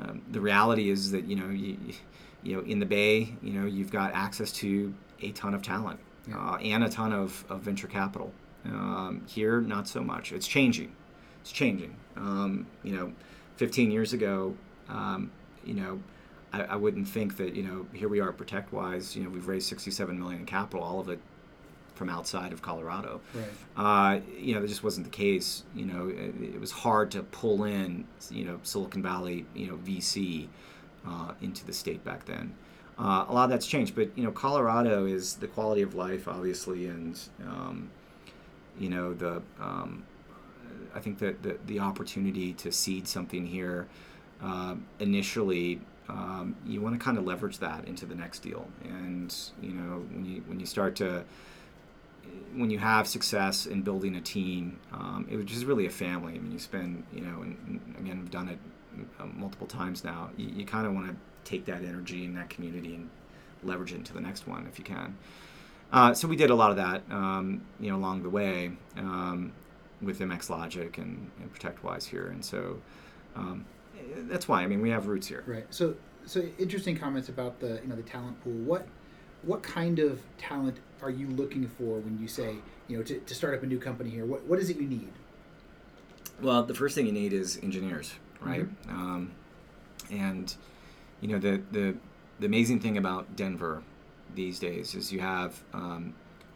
[0.00, 1.76] um, the reality is that you know you,
[2.42, 6.00] you know in the Bay, you know you've got access to a ton of talent
[6.28, 6.36] Yeah.
[6.38, 8.32] uh, and a ton of, of venture capital.
[8.66, 10.32] Um, here, not so much.
[10.32, 10.94] It's changing.
[11.42, 11.94] It's changing.
[12.16, 13.12] Um, you know,
[13.56, 14.54] 15 years ago,
[14.88, 15.30] um,
[15.64, 16.00] you know,
[16.52, 19.14] I, I wouldn't think that you know here we are at ProtectWise.
[19.14, 21.20] You know, we've raised 67 million in capital, all of it
[21.94, 23.20] from outside of Colorado.
[23.34, 23.46] Right.
[23.76, 25.64] Uh, you know, that just wasn't the case.
[25.74, 29.76] You know, it, it was hard to pull in, you know, Silicon Valley, you know,
[29.76, 30.48] VC
[31.06, 32.54] uh, into the state back then.
[32.98, 36.28] Uh, a lot of that's changed, but you know, Colorado is the quality of life,
[36.28, 37.90] obviously, and um,
[38.78, 40.04] you know, the um,
[40.94, 43.88] I think that the, the opportunity to seed something here
[44.42, 45.80] uh, initially.
[46.06, 50.04] Um, you want to kind of leverage that into the next deal, and you know
[50.12, 51.24] when you when you start to
[52.54, 56.34] when you have success in building a team, um, it was just really a family.
[56.34, 58.58] I mean, you spend, you know, and, and again, we've done it
[59.18, 60.30] uh, multiple times now.
[60.36, 63.10] You, you kind of want to take that energy and that community and
[63.62, 65.16] leverage it into the next one if you can.
[65.92, 69.52] Uh, so we did a lot of that, um, you know, along the way um,
[70.02, 72.80] with MX Logic and, and ProtectWise here, and so
[73.36, 73.64] um,
[74.28, 74.62] that's why.
[74.62, 75.44] I mean, we have roots here.
[75.46, 75.66] Right.
[75.70, 75.94] So,
[76.26, 78.52] so interesting comments about the you know the talent pool.
[78.52, 78.88] What
[79.42, 82.56] what kind of talent are you looking for when you say
[82.88, 84.24] you know to, to start up a new company here?
[84.24, 85.12] What what is it you need?
[86.40, 88.64] Well, the first thing you need is engineers, right?
[88.64, 88.90] Mm-hmm.
[88.90, 89.32] Um,
[90.10, 90.54] and
[91.20, 91.94] you know the, the
[92.40, 93.82] the amazing thing about Denver
[94.34, 96.14] these days is you have um,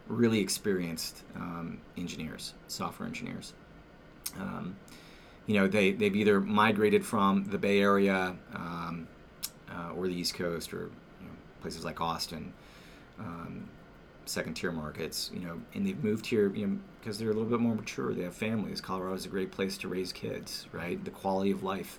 [0.08, 3.52] really experienced um, engineers, software engineers.
[4.40, 4.76] Um,
[5.46, 9.06] you know they they've either migrated from the Bay Area um,
[9.70, 10.90] uh, or the East Coast or
[11.20, 12.52] you know, places like Austin.
[14.28, 17.48] Second tier markets, you know, and they've moved here, you know, because they're a little
[17.48, 18.12] bit more mature.
[18.12, 18.78] They have families.
[18.78, 21.02] Colorado is a great place to raise kids, right?
[21.02, 21.98] The quality of life,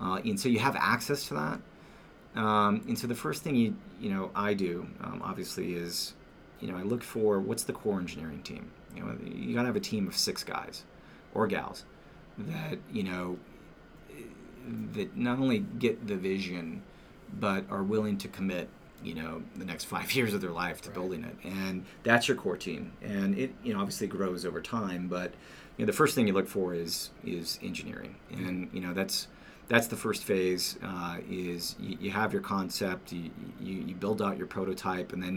[0.00, 2.40] uh, and so you have access to that.
[2.40, 6.14] Um, and so the first thing you you know I do um, obviously is,
[6.60, 8.70] you know, I look for what's the core engineering team.
[8.94, 10.84] You know, you got to have a team of six guys
[11.34, 11.84] or gals
[12.38, 13.38] that you know
[14.92, 16.82] that not only get the vision,
[17.40, 18.68] but are willing to commit
[19.02, 20.94] you know the next five years of their life to Right.
[20.94, 21.36] building it.
[21.44, 22.92] And that's your core team.
[23.02, 25.32] And it you know obviously grows over time but
[25.76, 28.16] you know the first thing you look for is is engineering.
[28.32, 29.28] And you know that's
[29.68, 33.30] that's the first phase uh, is you, you have your concept you,
[33.60, 35.28] you you build out your prototype and then,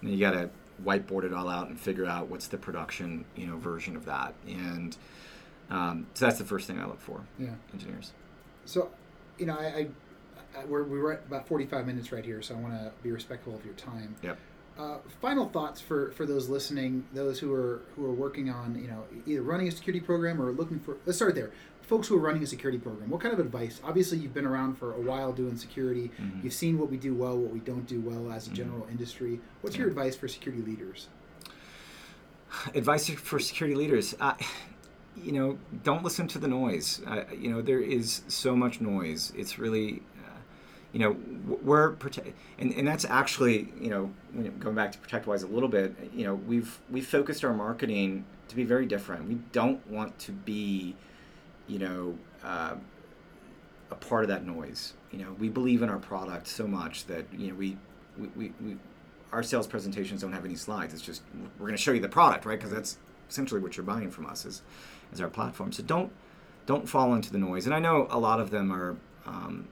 [0.00, 0.50] and then you got to
[0.84, 4.34] whiteboard it all out and figure out what's the production you know version of that.
[4.46, 4.96] And
[5.70, 7.22] um, so that's the first thing I look for.
[7.38, 7.50] Yeah.
[7.72, 8.12] engineers.
[8.66, 8.90] So,
[9.38, 9.86] you know, I, I, I
[10.66, 13.54] we're we're at about forty five minutes right here, so I want to be respectful
[13.54, 14.16] of your time.
[14.22, 14.38] yep
[14.78, 18.88] Uh, final thoughts for, for those listening, those who are who are working on you
[18.88, 20.96] know either running a security program or looking for.
[21.06, 21.50] Let's start there.
[21.82, 23.80] Folks who are running a security program, what kind of advice?
[23.84, 26.10] Obviously, you've been around for a while doing security.
[26.20, 26.42] Mhm.
[26.42, 29.38] You've seen what we do well, what we don't do well as a general industry.
[29.62, 31.08] What's your advice for security leaders?
[32.74, 34.34] advice for security leaders uh,
[35.16, 39.32] you know don't listen to the noise uh, you know there is so much noise
[39.36, 40.15] it's really uh,
[40.96, 41.14] you know
[41.62, 44.10] we're prote- and, and that's actually you know
[44.58, 48.56] going back to protectwise a little bit you know we've we've focused our marketing to
[48.56, 50.96] be very different we don't want to be
[51.66, 52.76] you know uh,
[53.90, 57.26] a part of that noise you know we believe in our product so much that
[57.36, 57.76] you know we
[58.16, 58.76] we, we, we
[59.32, 60.94] our sales presentations don't have any slides.
[60.94, 61.22] It's just
[61.58, 62.58] we're going to show you the product, right?
[62.58, 62.96] Because that's
[63.28, 64.62] essentially what you're buying from us is,
[65.12, 65.72] is our platform.
[65.72, 66.10] So don't
[66.64, 67.66] don't fall into the noise.
[67.66, 69.68] And I know a lot of them are um,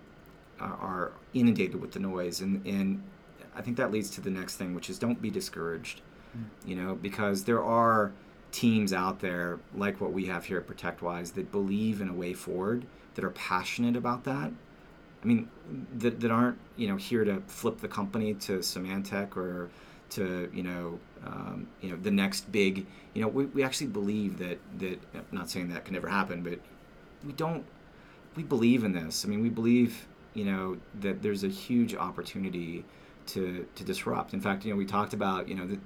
[0.61, 3.03] are- are inundated with the noise, and and
[3.57, 6.01] I think that leads to the next thing, which is don't be discouraged.
[6.67, 8.11] You know, because there are
[8.51, 12.33] teams out there like what we have here at ProtectWise that believe in a way
[12.33, 14.51] forward, that are passionate about that.
[15.23, 15.49] I mean,
[15.99, 19.71] that, that aren't you know here to flip the company to Symantec or
[20.11, 24.39] to you know um, you know the next big you know we, we actually believe
[24.39, 26.59] that that I'm not saying that can never happen but
[27.25, 27.65] we don't
[28.37, 32.85] we believe in this I mean we believe you know that there's a huge opportunity
[33.27, 34.35] to to disrupt.
[34.35, 35.81] In fact you know we talked about you know that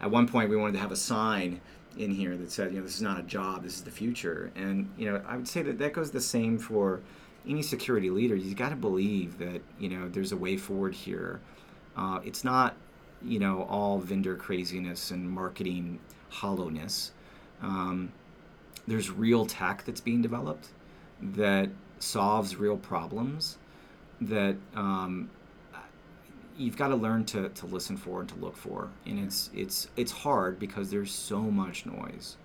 [0.00, 1.60] at one point we wanted to have a sign
[1.96, 4.52] in here that said you know this is not a job this is the future.
[4.54, 7.00] And you know I would say that that goes the same for
[7.48, 8.34] any security leader.
[8.34, 11.40] You've got to believe that you know there's a way forward here.
[11.96, 12.76] Uh, it's not
[13.22, 17.12] you know all vendor craziness and marketing hollowness.
[17.62, 18.12] Um,
[18.86, 20.68] there's real tech that's being developed
[21.22, 23.56] that solves real problems
[24.20, 25.30] that um,
[26.56, 28.90] you've got to learn to, to listen for and to look for.
[29.06, 32.36] And it's it's it's hard because there's so much noise.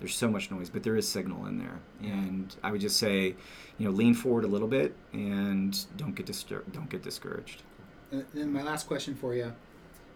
[0.00, 1.80] There's so much noise but there is signal in there.
[2.02, 3.34] And i would just say
[3.78, 7.62] you know lean forward a little bit and don't get distur- don't get discouraged.
[8.10, 9.52] And then my last question for you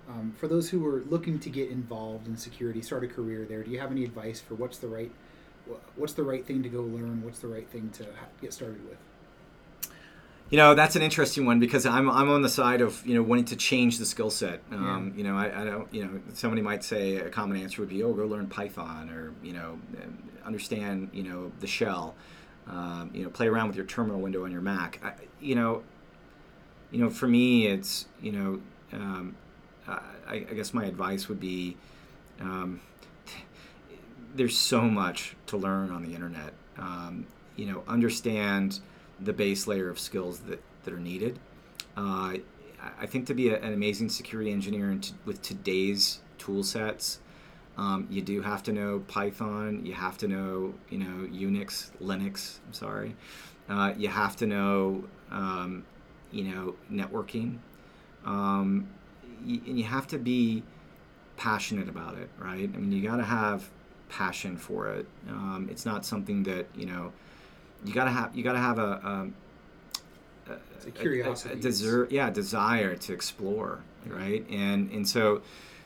[0.08, 3.62] um, for those who are looking to get involved in security, start a career there,
[3.62, 5.12] do you have any advice for what's the right
[5.94, 7.22] what's the right thing to go learn?
[7.22, 8.06] What's the right thing to
[8.40, 8.98] get started with?
[10.52, 13.22] You know, that's an interesting one because I'm, I'm on the side of, you know,
[13.22, 14.60] wanting to change the skill set.
[14.70, 15.18] Um, yeah.
[15.18, 18.02] You know, I, I, don't, you know, somebody might say a common answer would be,
[18.02, 19.78] oh, go learn Python or, you know,
[20.44, 22.16] understand, you know, the shell.
[22.68, 25.00] Um, you know, play around with your terminal window on your Mac.
[25.02, 25.84] I, you know,
[26.90, 28.60] you know, for me, it's, you know,
[28.92, 29.34] um,
[29.88, 31.78] I, I, guess my advice would be
[32.42, 32.82] um,
[34.34, 36.52] there's so much to learn on the internet.
[36.76, 37.26] Um,
[37.56, 38.80] you know, understand
[39.22, 41.38] the base layer of skills that, that are needed.
[41.96, 42.34] Uh,
[42.98, 47.20] I think to be a, an amazing security engineer t- with today's tool sets,
[47.76, 49.84] um, you do have to know Python.
[49.84, 52.58] You have to know, you know, Unix, Linux.
[52.66, 53.16] I'm sorry.
[53.68, 55.84] Uh, you have to know, um,
[56.30, 57.58] you know, networking.
[58.24, 58.88] Um,
[59.44, 60.62] you, and you have to be
[61.36, 62.70] passionate about it, right?
[62.74, 63.70] I mean, you got to have
[64.08, 65.06] passion for it.
[65.28, 67.12] Um, it's not something that you know.
[67.84, 69.30] You gotta have you gotta have a,
[70.48, 70.52] a,
[70.86, 74.48] a curiosity, a, a desire, yeah, desire to explore, right?
[74.50, 75.42] And and so,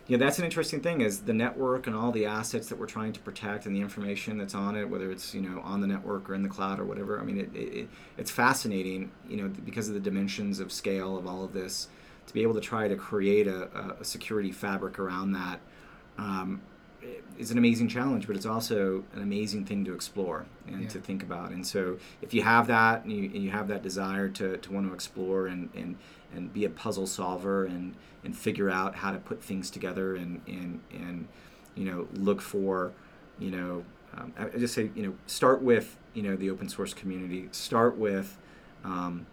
[0.07, 2.87] you know, that's an interesting thing is the network and all the assets that we're
[2.87, 5.87] trying to protect and the information that's on it, whether it's you know on the
[5.87, 7.19] network or in the cloud or whatever.
[7.21, 7.89] I mean, it, it
[8.19, 11.89] it's fascinating, you know, because of the dimensions of scale of all of this
[12.27, 15.61] to be able to try to create a, a security fabric around that
[16.19, 16.61] um,
[17.39, 20.89] is an amazing challenge, but it's also an amazing thing to explore and yeah.
[20.89, 21.51] to think about.
[21.51, 24.73] And so, if you have that and you, and you have that desire to, to
[24.73, 25.97] want to explore and, and,
[26.35, 27.95] and be a puzzle solver and,
[28.25, 31.29] and figure out how to put things together and, and, and
[31.75, 32.93] you know, look for,
[33.39, 33.85] you know,
[34.17, 37.97] um, I just say, you know, start with, you know, the open source community, start
[37.97, 38.39] with,
[38.85, 39.27] um,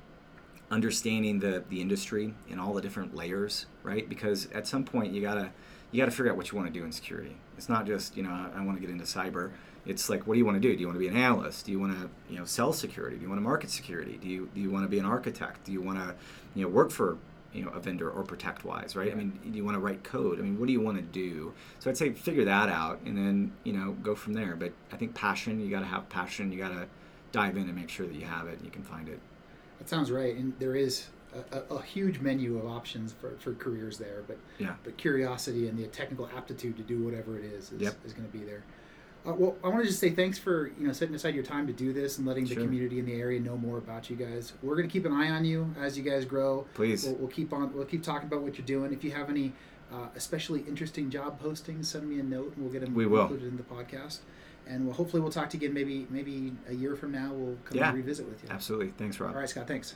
[0.74, 4.10] understanding the the industry and all the different layers, right?
[4.10, 5.52] Because at some point you gotta
[5.92, 7.36] you gotta figure out what you want to do in security.
[7.58, 9.52] It's not just you know I, want to get into cyber.
[9.86, 10.74] It's like what do you want to do?
[10.74, 11.66] Do you want to be an analyst?
[11.66, 13.18] Do you want to you know sell security?
[13.18, 14.18] Do you want to market security?
[14.22, 15.66] Do you do you want to be an architect?
[15.66, 16.16] Do you want to
[16.56, 17.18] you know work for
[17.54, 19.12] you know a vendor or ProtectWise, right?
[19.12, 20.40] I mean, do you want to write code?
[20.40, 21.54] I mean, what do you want to do?
[21.80, 24.56] So I'd say figure that out and then you know go from there.
[24.56, 26.52] But I think passion, you got to have passion.
[26.52, 26.88] You got to
[27.32, 29.20] dive in and make sure that you have it and you can find it.
[29.80, 31.08] That sounds right, and there is
[31.52, 34.24] a, a, huge menu of options for, for careers there.
[34.28, 37.96] But yeah, but curiosity and the technical aptitude to do whatever it is is, yep.
[38.06, 38.64] is going to be there.
[39.26, 41.68] Uh, well, I want to just say thanks for you know setting aside your time
[41.68, 42.56] to do this and letting sure.
[42.56, 44.54] the community in the area know more about you guys.
[44.62, 46.66] We're going to keep an eye on you as you guys grow.
[46.74, 47.74] Please, we'll, we'll keep on.
[47.74, 48.94] We'll keep talking about what you're doing.
[48.94, 49.54] If you have any
[49.92, 53.22] uh, especially interesting job postings, send me a note and we'll get them we will.
[53.22, 54.20] included in the podcast
[54.68, 57.58] and we'll, hopefully we'll talk to you again maybe maybe a year from now we'll
[57.66, 59.96] come yeah, and revisit with you absolutely thanks rob all right scott thanks